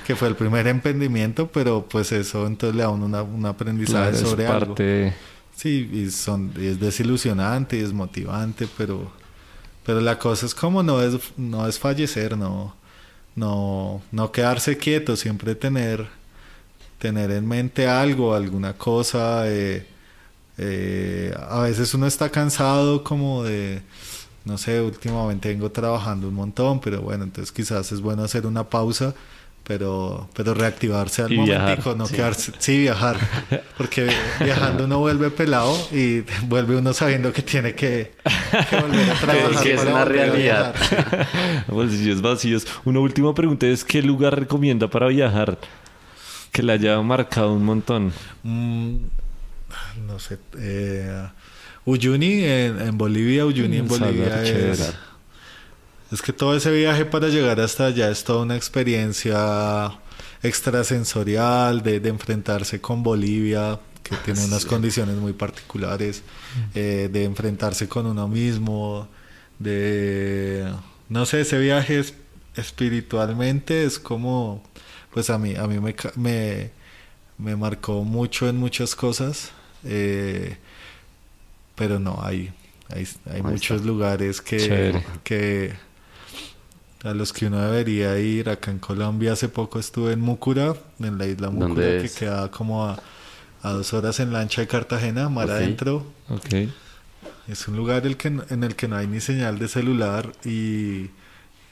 [0.07, 4.09] que fue el primer emprendimiento, pero pues eso entonces le da uno una- un aprendizaje
[4.11, 4.65] Claro, es sobre algo.
[4.67, 5.13] parte de-
[5.55, 9.11] Sí, y son, y es desilusionante y es motivante, pero,
[9.85, 12.75] pero la cosa es como no es, no es fallecer, no,
[13.35, 16.07] no, no quedarse quieto, siempre tener,
[16.99, 19.49] tener en mente algo, alguna cosa.
[19.49, 19.87] eh,
[20.57, 23.81] eh, a veces uno está cansado como de,
[24.45, 28.69] no sé, últimamente vengo trabajando un montón, pero bueno, entonces quizás es bueno hacer una
[28.69, 29.15] pausa.
[29.67, 32.15] Pero, pero reactivarse al Y viajar, momentico, no sí.
[32.15, 33.17] quedarse, sí, viajar,
[33.77, 34.07] porque
[34.39, 38.13] viajando uno vuelve pelado y vuelve uno sabiendo que tiene que,
[38.69, 39.63] que volver a trabajar.
[39.63, 40.75] que es para una realidad.
[40.75, 41.27] viajar.
[41.67, 42.67] bolsillos vacíos.
[42.85, 45.57] Una última pregunta es ¿qué lugar recomienda para viajar?
[46.51, 48.13] Que le haya marcado un montón.
[48.43, 48.97] Mm,
[50.05, 51.27] no sé, eh,
[51.85, 54.83] Uyuni en, en Bolivia, Uyuni en Bolivia es, chévere.
[56.11, 59.91] Es que todo ese viaje para llegar hasta allá es toda una experiencia
[60.43, 66.21] extrasensorial de, de enfrentarse con Bolivia, que tiene unas condiciones muy particulares,
[66.75, 69.07] eh, de enfrentarse con uno mismo,
[69.59, 70.71] de,
[71.09, 72.13] no sé, ese viaje es-
[72.55, 74.63] espiritualmente es como,
[75.13, 76.71] pues a mí, a mí me, me,
[77.37, 79.51] me marcó mucho en muchas cosas,
[79.83, 80.57] eh,
[81.75, 82.53] pero no, hay,
[82.89, 83.87] hay, hay muchos está.
[83.87, 85.05] lugares que, Chévere.
[85.23, 85.73] que
[87.05, 88.49] a los que uno debería ir.
[88.49, 92.15] Acá en Colombia hace poco estuve en Múcura, en la isla ¿Dónde Múcura, que es?
[92.15, 92.99] queda como a,
[93.61, 96.05] a dos horas en lancha de Cartagena, mar adentro.
[97.47, 101.11] Es un lugar el que, en el que no hay ni señal de celular y,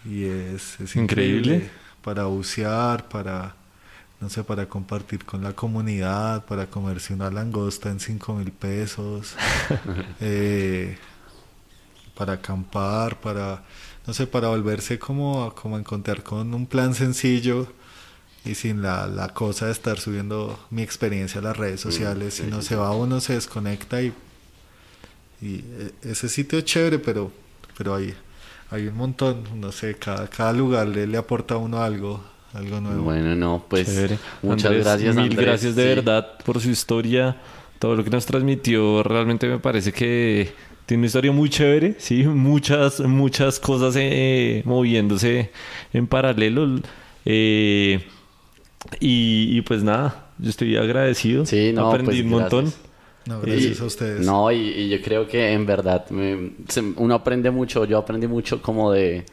[0.06, 1.56] y es, es increíble.
[1.56, 1.70] Increíble.
[2.04, 3.56] para bucear, para,
[4.22, 9.36] no sé, para compartir con la comunidad, para comerse una langosta en cinco mil pesos,
[10.22, 10.96] eh,
[12.14, 13.64] para acampar, para,
[14.08, 17.68] no sé, para volverse como, a- como a encontrar con un plan sencillo
[18.45, 22.43] y sin la, la cosa de estar subiendo mi experiencia a las redes sociales, sí,
[22.43, 24.14] sino sí, se va uno, se desconecta y,
[25.41, 27.32] y eh, ese sitio es chévere, pero,
[27.78, 28.14] pero hay,
[28.72, 32.24] hay un montón, no sé, cada, cada lugar le, le aporta a uno algo,
[32.54, 33.04] algo nuevo.
[33.04, 34.20] Bueno, no, pues Chévere.
[34.41, 35.16] muchas Andrés, gracias.
[35.16, 35.45] Mil Andrés.
[35.45, 35.89] gracias de Sí.
[35.95, 37.38] verdad por su historia,
[37.80, 39.04] todo lo que nos transmitió.
[39.04, 40.54] Realmente me parece que
[40.86, 45.52] tiene una historia muy chévere, sí, muchas, muchas cosas eh, moviéndose
[45.94, 46.80] en paralelo.
[47.26, 48.04] Eh,
[49.00, 51.46] y, y pues nada, yo estoy agradecido.
[51.46, 52.66] Sí, no, Aprendí pues, un montón.
[52.66, 52.82] gracias.
[53.26, 54.26] No, gracias Y- a ustedes.
[54.26, 58.28] No, y, y yo creo que en verdad me- se- uno aprende mucho, yo aprendí
[58.28, 59.26] mucho como de,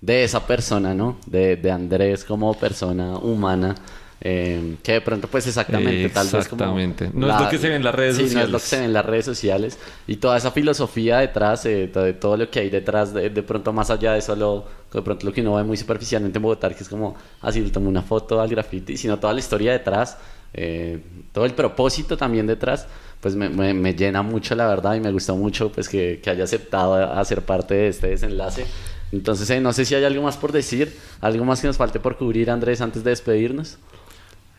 [0.00, 1.18] de esa persona, ¿no?
[1.26, 3.76] De, de Andrés como persona humana,
[4.20, 6.34] eh, que de pronto pues exactamente, tal vez.
[6.34, 7.10] Exactamente.
[7.12, 8.68] No es lo que se ve en las redes sí, no es lo que sociales.
[8.68, 9.78] se ve en las redes sociales.
[10.06, 13.72] Y toda esa filosofía detrás, eh, de todo lo que hay detrás, de, de pronto
[13.72, 16.82] más allá de solo, de pronto lo que uno ve muy superficialmente en Bogotá, que
[16.82, 20.18] es como, así le tomo una foto al graffiti, sino toda la historia detrás,
[20.52, 20.98] eh,
[21.32, 22.88] todo el propósito también detrás,
[23.20, 26.30] pues me, me, me, llena mucho la verdad y me gustó mucho pues que, que
[26.30, 28.64] haya aceptado hacer parte de este desenlace.
[29.12, 32.00] Entonces, eh, no sé si hay algo más por decir, algo más que nos falte
[32.00, 33.78] por cubrir, Andrés, antes de despedirnos.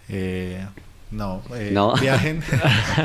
[0.10, 0.66] Eh,
[1.12, 2.44] no, eh, no, viajen,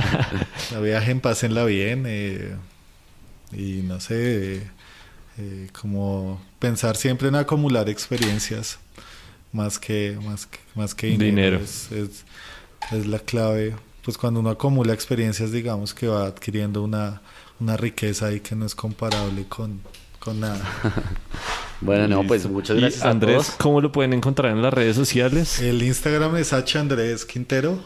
[0.73, 2.55] no viajen, pásenla bien eh,
[3.53, 4.63] y no sé,
[5.39, 8.79] eh, como pensar siempre en acumular experiencias
[9.53, 12.25] más que más que, más que dinero, Es, es,
[12.93, 13.75] es, la clave.
[14.03, 17.23] Pues cuando uno acumula experiencias digamos que va adquiriendo una,
[17.59, 19.81] una riqueza ahí que no es comparable con,
[20.19, 20.61] con nada
[21.81, 25.83] bueno no pues muchas gracias Andrés cómo lo pueden encontrar en las redes sociales el
[25.83, 27.79] Instagram es H Andrés Quintero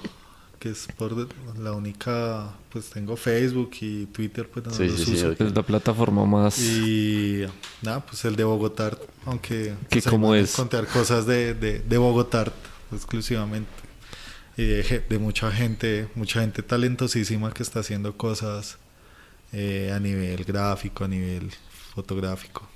[0.59, 1.29] que es por
[1.59, 6.25] la única, pues tengo Facebook y Twitter, pues no sí, sí, Sí, es la plataforma
[6.25, 6.59] más...
[6.59, 7.45] Y
[7.83, 9.75] nada, pues el de Bogotá, aunque...
[9.89, 10.53] ¿Qué cómo es?
[10.55, 12.53] Contar cosas de, de, de Bogotá
[12.93, 13.71] exclusivamente.
[14.57, 18.79] Y de, de, mucha gente, mucha gente talentosísima que está haciendo cosas
[19.53, 21.53] eh, a nivel gráfico, a nivel
[21.95, 22.69] fotográfico.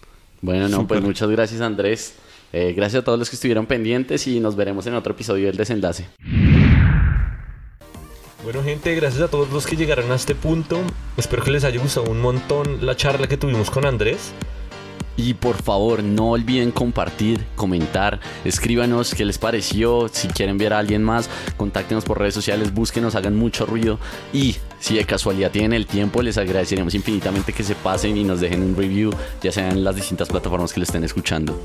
[0.42, 2.14] Bueno, no, pues muchas gracias Andrés.
[2.52, 5.56] Eh, gracias a todos los que estuvieron pendientes y nos veremos en otro episodio del
[5.56, 6.08] desenlace.
[8.42, 10.80] Bueno gente, gracias a todos los que llegaron a este punto.
[11.16, 14.32] Espero que les haya gustado un montón la charla que tuvimos con Andrés.
[15.16, 20.78] Y por favor, no olviden compartir, comentar, escríbanos qué les pareció, si quieren ver a
[20.78, 23.98] alguien más, contáctenos por redes sociales, búsquenos, hagan mucho ruido.
[24.32, 28.40] Y si de casualidad tienen el tiempo, les agradeceremos infinitamente que se pasen y nos
[28.40, 31.60] dejen un review, ya sean en las distintas plataformas que lo estén escuchando.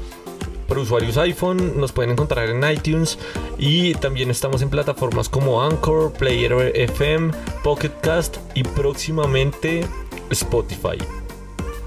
[0.67, 3.17] Para usuarios iPhone, nos pueden encontrar en iTunes
[3.57, 7.31] y también estamos en plataformas como Anchor, Player FM,
[7.63, 9.85] Pocket Cast y próximamente
[10.29, 10.97] Spotify.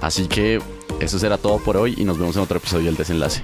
[0.01, 0.61] Así que
[1.01, 3.43] eso será todo por hoy y nos vemos en otro episodio del desenlace.